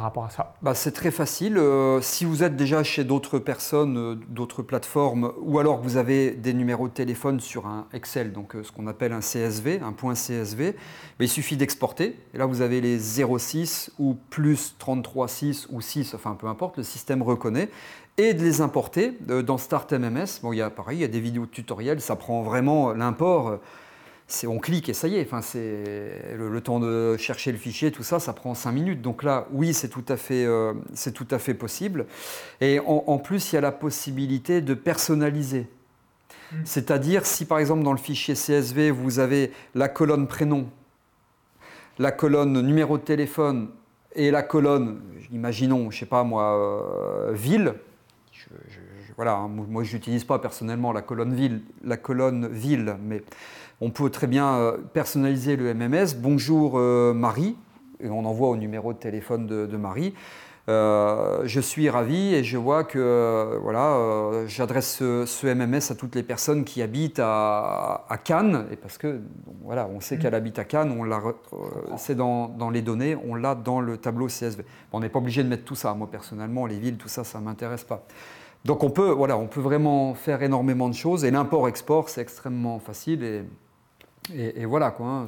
rapport 0.01 0.25
à 0.25 0.29
ça? 0.29 0.55
Bah, 0.61 0.75
C'est 0.75 0.91
très 0.91 1.11
facile. 1.11 1.57
Euh, 1.57 2.01
si 2.01 2.25
vous 2.25 2.43
êtes 2.43 2.55
déjà 2.55 2.83
chez 2.83 3.03
d'autres 3.03 3.39
personnes, 3.39 3.97
euh, 3.97 4.15
d'autres 4.29 4.61
plateformes, 4.61 5.31
ou 5.41 5.59
alors 5.59 5.81
vous 5.81 5.97
avez 5.97 6.31
des 6.31 6.53
numéros 6.53 6.87
de 6.87 6.93
téléphone 6.93 7.39
sur 7.39 7.67
un 7.67 7.87
Excel, 7.93 8.33
donc 8.33 8.55
euh, 8.55 8.63
ce 8.63 8.71
qu'on 8.71 8.87
appelle 8.87 9.13
un 9.13 9.21
CSV, 9.21 9.81
un 9.81 9.93
point 9.93 10.13
CSV, 10.13 10.73
bah, 10.73 10.77
il 11.19 11.29
suffit 11.29 11.57
d'exporter. 11.57 12.19
Et 12.33 12.37
là, 12.37 12.45
vous 12.45 12.61
avez 12.61 12.81
les 12.81 12.99
06 12.99 13.91
ou 13.99 14.17
plus 14.29 14.75
33,6 14.79 15.67
ou 15.71 15.81
6, 15.81 16.13
enfin 16.13 16.35
peu 16.39 16.47
importe, 16.47 16.77
le 16.77 16.83
système 16.83 17.21
reconnaît 17.21 17.69
et 18.17 18.33
de 18.33 18.43
les 18.43 18.61
importer 18.61 19.17
dans 19.19 19.57
Start 19.57 19.91
MMS. 19.91 20.39
Bon, 20.41 20.53
il 20.53 20.57
y 20.57 20.61
a 20.61 20.69
pareil, 20.69 20.99
il 20.99 21.01
y 21.01 21.05
a 21.05 21.09
des 21.09 21.19
vidéos 21.19 21.45
tutoriels, 21.45 21.99
ça 21.99 22.15
prend 22.15 22.43
vraiment 22.43 22.93
l'import 22.93 23.59
on 24.47 24.57
clique 24.57 24.89
et 24.89 24.93
ça 24.93 25.07
y 25.07 25.17
est. 25.17 25.21
Enfin, 25.21 25.41
c'est 25.41 26.35
le, 26.35 26.61
temps 26.61 26.79
de 26.79 27.15
chercher 27.17 27.51
le 27.51 27.57
fichier, 27.57 27.91
tout 27.91 28.03
ça, 28.03 28.19
ça 28.19 28.33
prend 28.33 28.53
5 28.55 28.71
minutes. 28.71 29.01
Donc 29.01 29.23
là, 29.23 29.47
oui, 29.51 29.73
c'est 29.73 29.89
tout 29.89 30.05
à 30.07 30.17
fait, 30.17 30.45
euh, 30.45 30.73
c'est 30.93 31.13
tout 31.13 31.27
à 31.31 31.39
fait 31.39 31.53
possible. 31.53 32.05
Et 32.61 32.79
en, 32.85 33.17
plus, 33.17 33.51
il 33.51 33.55
y 33.55 33.57
a 33.57 33.61
la 33.61 33.71
possibilité 33.71 34.61
de 34.61 34.73
personnaliser. 34.73 35.67
Mm. 36.51 36.55
C'est-à-dire, 36.63 37.25
si 37.25 37.45
par 37.45 37.59
exemple 37.59 37.83
dans 37.83 37.93
le 37.93 37.99
fichier 37.99 38.33
CSV, 38.33 38.91
vous 38.91 39.19
avez 39.19 39.51
la 39.75 39.89
colonne 39.89 40.27
prénom, 40.27 40.69
la 41.99 42.11
colonne 42.11 42.61
numéro 42.61 42.97
de 42.97 43.03
téléphone 43.03 43.69
et 44.15 44.31
la 44.31 44.41
colonne, 44.41 45.01
imaginons, 45.31 45.91
je 45.91 45.99
sais 45.99 46.05
pas 46.05 46.23
moi, 46.23 46.57
euh, 46.57 47.31
ville. 47.33 47.73
voilà, 49.17 49.35
hein, 49.35 49.47
moi 49.47 49.83
je 49.83 49.95
n'utilise 49.95 50.23
pas 50.23 50.39
personnellement 50.39 50.91
la 50.93 51.01
colonne 51.01 51.35
ville, 51.35 51.61
la 51.83 51.97
colonne 51.97 52.47
ville, 52.47 52.95
mais 53.01 53.23
on 53.81 53.91
peut 53.91 54.09
très 54.09 54.27
bien 54.27 54.55
euh, 54.55 54.77
personnaliser 54.93 55.55
le 55.55 55.73
MMS. 55.73 56.15
Bonjour 56.17 56.73
euh, 56.75 57.13
Marie, 57.13 57.57
et 57.99 58.09
on 58.09 58.25
envoie 58.25 58.49
au 58.49 58.57
numéro 58.57 58.93
de 58.93 58.97
téléphone 58.97 59.47
de, 59.47 59.77
Marie. 59.77 60.13
Euh, 60.67 61.41
je 61.45 61.59
suis 61.59 61.89
ravi 61.91 62.33
et 62.33 62.43
je 62.43 62.57
vois 62.57 62.83
que 62.83 63.59
voilà, 63.61 64.47
j'adresse 64.47 64.97
ce, 64.97 65.45
MMS 65.45 65.91
à 65.91 65.95
toutes 65.95 66.15
les 66.15 66.23
personnes 66.23 66.63
qui 66.63 66.81
habitent 66.81 67.21
à, 67.21 68.05
Cannes, 68.23 68.65
et 68.71 68.75
parce 68.75 68.97
que 68.97 69.19
voilà, 69.63 69.87
on 69.93 69.99
sait 69.99 70.15
mm. 70.15 70.19
qu'elle 70.19 70.35
habite 70.35 70.57
à 70.57 70.63
Cannes, 70.63 70.91
on 70.97 71.97
c'est 71.97 72.15
dans, 72.15 72.69
les 72.71 72.81
données, 72.81 73.15
on 73.27 73.35
l'a 73.35 73.55
dans 73.55 73.81
le 73.81 73.97
tableau 73.97 74.27
CSV. 74.27 74.65
on 74.93 75.01
n'est 75.01 75.09
pas 75.09 75.19
obligé 75.19 75.43
de 75.43 75.49
mettre 75.49 75.65
tout 75.65 75.75
ça. 75.75 75.93
Moi 75.93 76.09
personnellement, 76.09 76.65
les 76.65 76.79
villes, 76.79 76.97
tout 76.97 77.09
ça, 77.09 77.23
ça 77.23 77.39
ne 77.39 77.43
m'intéresse 77.43 77.83
pas. 77.83 78.05
Donc 78.63 78.83
on 78.83 78.89
peut, 78.89 79.11
voilà, 79.11 79.37
on 79.37 79.45
peut 79.45 79.61
vraiment 79.61 80.15
faire 80.15 80.41
énormément 80.41 80.89
de 80.89 80.95
choses 80.95 81.23
et 81.23 81.29
l'import-export, 81.29 82.09
c'est 82.09 82.21
extrêmement 82.21 82.79
facile 82.79 83.23
et 83.23 83.43
et, 84.33 84.65
voilà, 84.65 84.91
quoi. 84.91 85.07
Hein, 85.07 85.27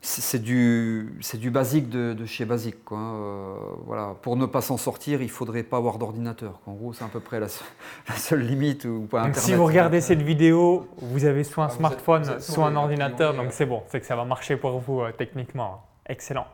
c'est 0.00 0.42
du, 0.42 1.18
du 1.34 1.50
basique 1.50 1.88
de, 1.88 2.26
chez 2.26 2.44
basique. 2.44 2.84
Quoi, 2.84 2.98
hein, 2.98 3.14
euh, 3.14 3.54
voilà. 3.86 4.14
Pour 4.20 4.36
ne 4.36 4.46
pas 4.46 4.60
s'en 4.60 4.76
sortir, 4.76 5.22
il 5.22 5.26
ne 5.26 5.30
faudrait 5.30 5.62
pas 5.62 5.78
avoir 5.78 5.98
d'ordinateur. 5.98 6.60
En 6.66 6.72
gros, 6.72 6.92
c'est 6.92 7.04
à 7.04 7.08
peu 7.08 7.20
près 7.20 7.40
la, 7.40 7.48
seule, 8.16 8.40
limite. 8.40 8.84
Ou 8.84 9.06
pas 9.10 9.32
si 9.32 9.54
vous 9.54 9.64
regardez 9.64 10.00
cette 10.00 10.22
vidéo, 10.22 10.88
vous 10.98 11.24
avez 11.24 11.42
soit 11.42 11.64
un 11.64 11.68
ah, 11.68 11.70
smartphone, 11.70 12.40
soit 12.40 12.66
un 12.66 12.76
ordinateur, 12.76 13.34
donc 13.34 13.52
c'est 13.52 13.66
bon, 13.66 13.82
c'est 13.88 14.00
que 14.00 14.06
ça 14.06 14.16
va 14.16 14.24
marcher 14.24 14.56
pour 14.56 14.78
vous 14.78 15.00
euh, 15.00 15.12
techniquement. 15.12 15.86
Excellent. 16.06 16.46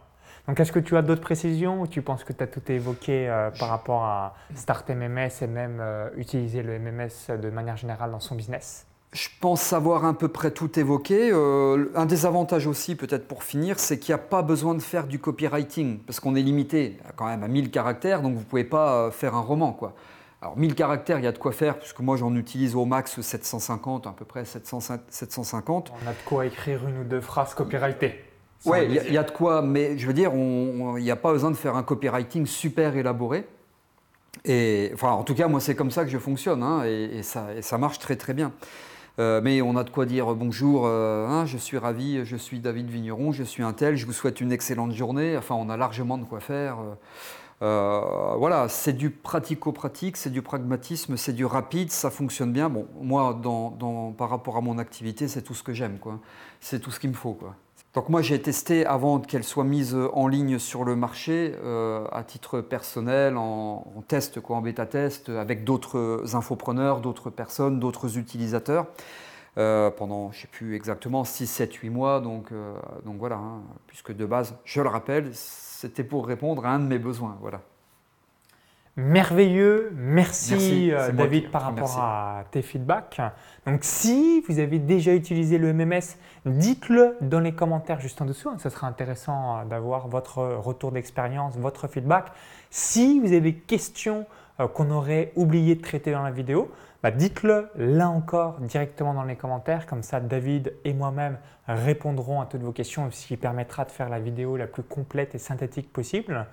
Donc, 0.47 0.59
est-ce 0.59 0.73
que 0.73 0.79
tu 0.79 0.97
as 0.97 1.03
d'autres 1.03 1.21
précisions 1.21 1.83
ou 1.83 1.87
tu 1.87 2.03
penses 2.03 2.25
que 2.25 2.33
tu 2.33 2.43
as 2.43 2.47
tout 2.47 2.63
évoqué 2.73 3.29
euh, 3.29 3.51
par 3.51 3.69
rapport 3.69 4.05
à 4.05 4.35
Start 4.55 4.89
MMS 4.89 5.31
et 5.43 5.47
même 5.47 5.83
utiliser 6.17 6.63
le 6.63 6.79
MMS 6.79 7.37
de 7.37 7.51
manière 7.51 7.77
générale 7.77 8.11
dans 8.11 8.21
son 8.21 8.37
business? 8.37 8.87
Je 9.13 9.29
pense 9.41 9.73
avoir 9.73 10.05
à 10.05 10.15
peu 10.17 10.29
près 10.29 10.53
tout 10.53 10.79
évoqué. 10.79 11.31
Euh, 11.33 11.91
un 11.97 12.07
des 12.07 12.27
avantages 12.27 12.67
aussi, 12.67 12.95
peut-être 12.95 13.27
pour 13.27 13.43
finir, 13.43 13.81
c'est 13.81 13.99
qu'il 13.99 14.13
n'y 14.15 14.21
a 14.21 14.23
pas 14.23 14.43
besoin 14.43 14.75
de 14.75 14.81
faire 14.81 15.07
du 15.07 15.19
copywriting, 15.19 15.99
parce 15.99 16.21
qu'on 16.21 16.37
est 16.37 16.43
limité 16.43 16.99
quand 17.17 17.27
même 17.27 17.43
à 17.43 17.49
1000 17.49 17.71
caractères, 17.71 18.23
donc 18.23 18.35
vous 18.35 18.41
ne 18.41 18.45
pouvez 18.45 18.65
pas 18.65 18.95
euh, 18.95 19.11
faire 19.11 19.35
un 19.35 19.41
roman. 19.41 19.73
Quoi. 19.73 19.95
Alors 20.43 20.57
1000 20.57 20.75
caractères, 20.75 21.19
il 21.19 21.25
y 21.25 21.29
a 21.29 21.33
de 21.33 21.39
quoi 21.39 21.53
faire, 21.53 21.79
puisque 21.79 22.01
moi 22.01 22.17
j'en 22.17 22.35
utilise 22.37 22.77
au 22.77 22.85
max 22.85 23.21
750, 23.21 24.07
à 24.07 24.13
peu 24.13 24.25
près 24.25 24.45
750. 24.45 25.93
On 25.93 26.09
a 26.09 26.13
de 26.13 26.17
quoi 26.25 26.47
écrire 26.47 26.87
une 26.87 27.01
ou 27.01 27.05
deux 27.05 27.21
phrases 27.21 27.55
copyrightées. 27.55 28.25
Oui, 28.67 28.79
il 28.89 29.13
y, 29.13 29.17
a 29.17 29.23
de 29.23 29.31
quoi, 29.31 29.63
mais 29.63 29.97
je 29.97 30.07
veux 30.07 30.13
dire, 30.13 30.33
il 30.35 31.03
n'y 31.03 31.11
a 31.11 31.17
pas 31.17 31.33
besoin 31.33 31.51
de 31.51 31.57
faire 31.57 31.77
un 31.77 31.83
copywriting 31.83 32.45
super 32.45 32.95
élaboré. 32.95 33.47
Et, 34.45 34.91
enfin, 34.93 35.13
en 35.13 35.23
tout 35.23 35.35
cas, 35.35 35.49
moi 35.49 35.61
c'est 35.61 35.75
comme 35.75 35.91
ça 35.91 36.05
que 36.05 36.11
je 36.11 36.19
fonctionne, 36.19 36.63
hein, 36.63 36.85
et, 36.85 37.23
ça, 37.23 37.47
et 37.57 37.63
ça 37.63 37.79
marche 37.79 37.99
très 37.99 38.17
très 38.17 38.35
bien. 38.35 38.53
Euh, 39.19 39.41
mais 39.43 39.61
on 39.61 39.77
a 39.77 39.85
de 39.85 39.91
quoi 39.91 40.07
dire 40.07 40.35
bonjour, 40.35 40.85
euh, 40.87 41.27
hein, 41.27 41.45
je 41.45 41.59
suis 41.59 41.77
ravi, 41.79 42.25
je 42.25 42.37
suis 42.37 42.61
David 42.61 42.89
Vigneron, 42.89 43.33
je 43.33 43.43
suis 43.43 43.63
un 43.63 43.73
tel, 43.73 43.97
je 43.97 44.07
vous 44.07 44.13
souhaite 44.13 44.41
une 44.41 44.53
excellente 44.53 44.93
journée. 44.93 45.37
Enfin, 45.37 45.55
on 45.57 45.69
a 45.69 45.77
largement 45.77 46.19
de 46.19 46.25
quoi 46.25 46.41
faire. 46.41 46.79
voilà, 47.61 48.69
c'est 48.69 48.95
du 48.95 49.11
pratico-pratique, 49.11 50.17
c'est 50.17 50.31
du 50.31 50.43
pragmatisme, 50.43 51.17
c'est 51.17 51.33
du 51.33 51.45
rapide, 51.45 51.91
ça 51.91 52.11
fonctionne 52.11 52.53
bien. 52.53 52.73
Moi, 53.01 53.41
par 54.17 54.31
rapport 54.31 54.57
à 54.57 54.61
mon 54.61 54.79
activité, 54.79 55.29
c'est 55.29 55.43
tout 55.43 55.55
ce 55.55 55.63
que 55.63 55.75
j'aime. 55.75 55.99
C'est 56.61 56.81
tout 56.81 56.91
ce 56.91 57.01
qu'il 57.01 57.11
me 57.11 57.15
faut. 57.15 57.39
Donc 57.93 58.09
moi 58.09 58.23
j'ai 58.23 58.41
testé 58.41 58.87
avant 58.87 59.19
qu'elle 59.19 59.43
soit 59.43 59.65
mise 59.65 59.97
en 60.13 60.29
ligne 60.29 60.61
sur 60.61 60.85
le 60.85 60.95
marché 60.95 61.57
euh, 61.65 62.07
à 62.13 62.23
titre 62.23 62.61
personnel, 62.61 63.37
en, 63.37 63.85
test, 64.07 64.41
quoi, 64.41 64.57
en 64.57 64.61
bêta 64.61 64.87
test, 64.87 65.29
avec 65.29 65.65
d'autres 65.65 66.23
infopreneurs, 66.35 67.01
d'autres 67.01 67.31
personnes, 67.31 67.81
d'autres 67.81 68.17
utilisateurs. 68.17 68.87
Euh, 69.59 69.91
pendant, 69.91 70.31
je 70.31 70.39
ne 70.39 70.43
sais 70.43 70.49
plus 70.49 70.77
exactement, 70.77 71.25
6, 71.25 71.47
7, 71.49 71.75
8 71.75 71.91
mois. 71.91 72.21
Donc, 72.21 72.53
euh, 72.53 72.75
donc 73.05 73.17
voilà, 73.19 73.37
hein, 73.37 73.63
puisque 73.89 74.13
de 74.13 74.25
base, 74.25 74.55
je 74.65 74.81
le 74.81 74.89
rappelle, 74.89 75.31
c'était 75.35 76.05
pour 76.05 76.27
répondre 76.27 76.65
à 76.67 76.71
un 76.71 76.79
de 76.79 76.87
mes 76.87 76.99
besoins. 76.99 77.37
Voilà. 77.41 77.61
Merveilleux, 79.01 79.93
merci, 79.97 80.93
euh, 80.93 81.11
David 81.13 81.51
par 81.51 81.63
rapport 81.63 81.99
à 81.99 82.45
tes 82.51 82.61
feedbacks. 82.61 83.19
Donc 83.65 83.79
si 83.81 84.43
vous 84.47 84.59
avez 84.59 84.79
déjà 84.79 85.15
utilisé 85.15 85.57
le 85.57 85.73
MMS, 85.73 86.19
dites-le 86.45 87.17
dans 87.23 87.41
les 87.41 87.53
commentaires 87.53 87.99
juste 87.99 88.21
en 88.21 88.27
dessous. 88.27 88.51
Ce 88.59 88.69
sera 88.69 88.87
intéressant 88.87 89.61
euh, 89.61 89.65
d'avoir 89.65 90.09
votre 90.09 90.43
retour 90.43 90.93
d'expérience, 90.93 91.57
votre 91.57 91.89
feedback. 91.89 92.27
Si 92.69 93.21
vous 93.21 93.29
avez 93.29 93.41
des 93.41 93.55
questions 93.55 94.27
euh, 94.61 94.69
qu'on 94.69 94.91
aurait 94.91 95.33
oublié 95.35 95.77
de 95.77 95.81
traiter 95.81 96.13
dans 96.13 96.23
la 96.23 96.31
vidéo, 96.31 96.71
bah, 97.03 97.11
dites-le 97.11 97.71
là 97.77 98.11
encore 98.11 98.61
directement 98.61 99.15
dans 99.15 99.25
les 99.25 99.37
commentaires. 99.37 99.87
Comme 99.87 100.03
ça, 100.03 100.21
David 100.21 100.75
et 100.85 100.93
moi-même 100.93 101.39
répondrons 101.67 102.43
à 102.43 102.47
toutes 102.47 102.63
vos 102.63 102.73
questions, 102.73 103.11
ce 103.11 103.27
qui 103.27 103.39
permettra 103.39 103.87
de 103.87 103.91
faire 103.91 104.11
la 104.11 104.21
vidéo 104.21 104.59
la 104.59 104.67
plus 104.67 104.83
complète 104.83 105.35
et 105.35 105.39
synthétique 105.39 105.91
possible. 105.91 106.47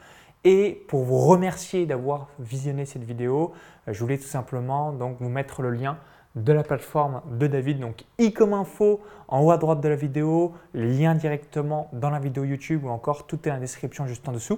Et 0.50 0.82
pour 0.88 1.04
vous 1.04 1.18
remercier 1.18 1.86
d'avoir 1.86 2.30
visionné 2.40 2.86
cette 2.86 3.04
vidéo, 3.04 3.52
euh, 3.86 3.92
je 3.92 4.00
voulais 4.00 4.18
tout 4.18 4.30
simplement 4.30 4.94
donc 4.94 5.18
vous 5.20 5.28
mettre 5.28 5.62
le 5.62 5.72
lien 5.72 5.98
de 6.38 6.54
la 6.54 6.64
plateforme 6.64 7.22
de 7.30 7.48
David, 7.48 7.82
donc 7.82 8.06
i 8.18 8.32
comme 8.32 8.54
info 8.54 9.02
en 9.28 9.42
haut 9.42 9.52
à 9.52 9.58
droite 9.58 9.82
de 9.82 9.90
la 9.90 9.98
vidéo, 9.98 10.54
lien 10.74 11.16
directement 11.16 11.90
dans 11.92 12.10
la 12.10 12.20
vidéo 12.20 12.46
YouTube 12.46 12.86
ou 12.86 12.88
encore 12.88 13.28
tout 13.28 13.46
est 13.46 13.52
en 13.52 13.60
description 13.60 14.08
juste 14.08 14.26
en 14.30 14.32
dessous. 14.32 14.58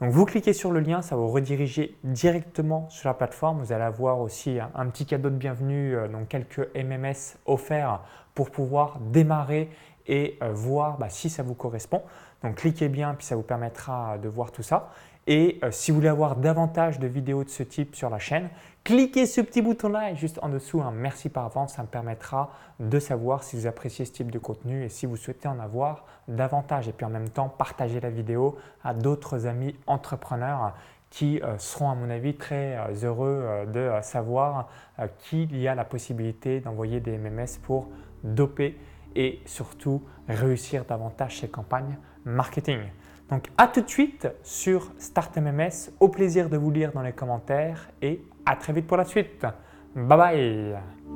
Donc 0.00 0.10
vous 0.10 0.24
cliquez 0.24 0.52
sur 0.52 0.72
le 0.72 0.80
lien, 0.80 1.00
ça 1.00 1.14
vous 1.14 1.28
rediriger 1.28 1.96
directement 2.02 2.88
sur 2.90 3.08
la 3.08 3.14
plateforme. 3.14 3.60
Vous 3.60 3.72
allez 3.72 3.84
avoir 3.84 4.18
aussi 4.18 4.58
un, 4.58 4.86
petit 4.88 5.06
cadeau 5.06 5.30
de 5.30 5.36
bienvenue, 5.36 5.94
euh, 5.94 6.08
donc 6.08 6.26
quelques 6.26 6.74
MMS 6.74 7.38
offerts 7.46 8.00
pour 8.34 8.50
pouvoir 8.50 8.98
démarrer 8.98 9.70
et 10.08 10.38
euh, 10.42 10.52
voir 10.52 10.98
bah, 10.98 11.08
si 11.08 11.30
ça 11.30 11.44
vous 11.44 11.54
correspond. 11.54 12.02
Donc 12.42 12.56
cliquez 12.56 12.88
bien, 12.88 13.14
puis 13.14 13.26
ça 13.26 13.36
vous 13.36 13.42
permettra 13.42 14.18
de 14.18 14.28
voir 14.28 14.50
tout 14.50 14.62
ça. 14.62 14.90
Et 15.26 15.58
euh, 15.62 15.70
si 15.70 15.90
vous 15.90 15.96
voulez 15.96 16.08
avoir 16.08 16.36
davantage 16.36 16.98
de 16.98 17.06
vidéos 17.06 17.44
de 17.44 17.50
ce 17.50 17.62
type 17.62 17.94
sur 17.94 18.10
la 18.10 18.18
chaîne, 18.18 18.48
cliquez 18.84 19.26
ce 19.26 19.40
petit 19.40 19.62
bouton-là 19.62 20.14
juste 20.14 20.38
en 20.42 20.48
dessous 20.48 20.80
un 20.80 20.90
merci 20.90 21.28
par 21.28 21.44
avance. 21.44 21.74
Ça 21.74 21.82
me 21.82 21.88
permettra 21.88 22.50
de 22.80 22.98
savoir 22.98 23.42
si 23.42 23.56
vous 23.56 23.66
appréciez 23.66 24.04
ce 24.04 24.12
type 24.12 24.30
de 24.30 24.38
contenu 24.38 24.84
et 24.84 24.88
si 24.88 25.06
vous 25.06 25.16
souhaitez 25.16 25.48
en 25.48 25.60
avoir 25.60 26.04
davantage. 26.26 26.88
Et 26.88 26.92
puis 26.92 27.04
en 27.04 27.10
même 27.10 27.28
temps, 27.28 27.48
partagez 27.48 28.00
la 28.00 28.10
vidéo 28.10 28.56
à 28.82 28.94
d'autres 28.94 29.46
amis 29.46 29.76
entrepreneurs 29.86 30.74
qui 31.10 31.42
euh, 31.42 31.58
seront 31.58 31.90
à 31.90 31.94
mon 31.94 32.08
avis 32.08 32.34
très 32.34 32.76
euh, 32.76 33.06
heureux 33.06 33.66
de 33.72 33.90
savoir 34.02 34.68
qu'il 35.18 35.56
y 35.56 35.68
a 35.68 35.74
la 35.74 35.84
possibilité 35.84 36.60
d'envoyer 36.60 37.00
des 37.00 37.18
MMS 37.18 37.58
pour 37.62 37.88
doper 38.22 38.78
et 39.16 39.40
surtout 39.44 40.02
réussir 40.28 40.84
davantage 40.84 41.40
ces 41.40 41.48
campagnes 41.48 41.96
marketing. 42.24 42.80
Donc 43.30 43.44
à 43.56 43.68
tout 43.68 43.80
de 43.80 43.88
suite 43.88 44.28
sur 44.42 44.92
Start 44.98 45.36
MMS. 45.36 45.92
Au 46.00 46.08
plaisir 46.08 46.48
de 46.48 46.56
vous 46.56 46.70
lire 46.70 46.92
dans 46.92 47.02
les 47.02 47.12
commentaires 47.12 47.90
et 48.02 48.22
à 48.44 48.56
très 48.56 48.72
vite 48.72 48.86
pour 48.86 48.96
la 48.96 49.04
suite. 49.04 49.46
Bye 49.94 50.18
bye 50.18 50.76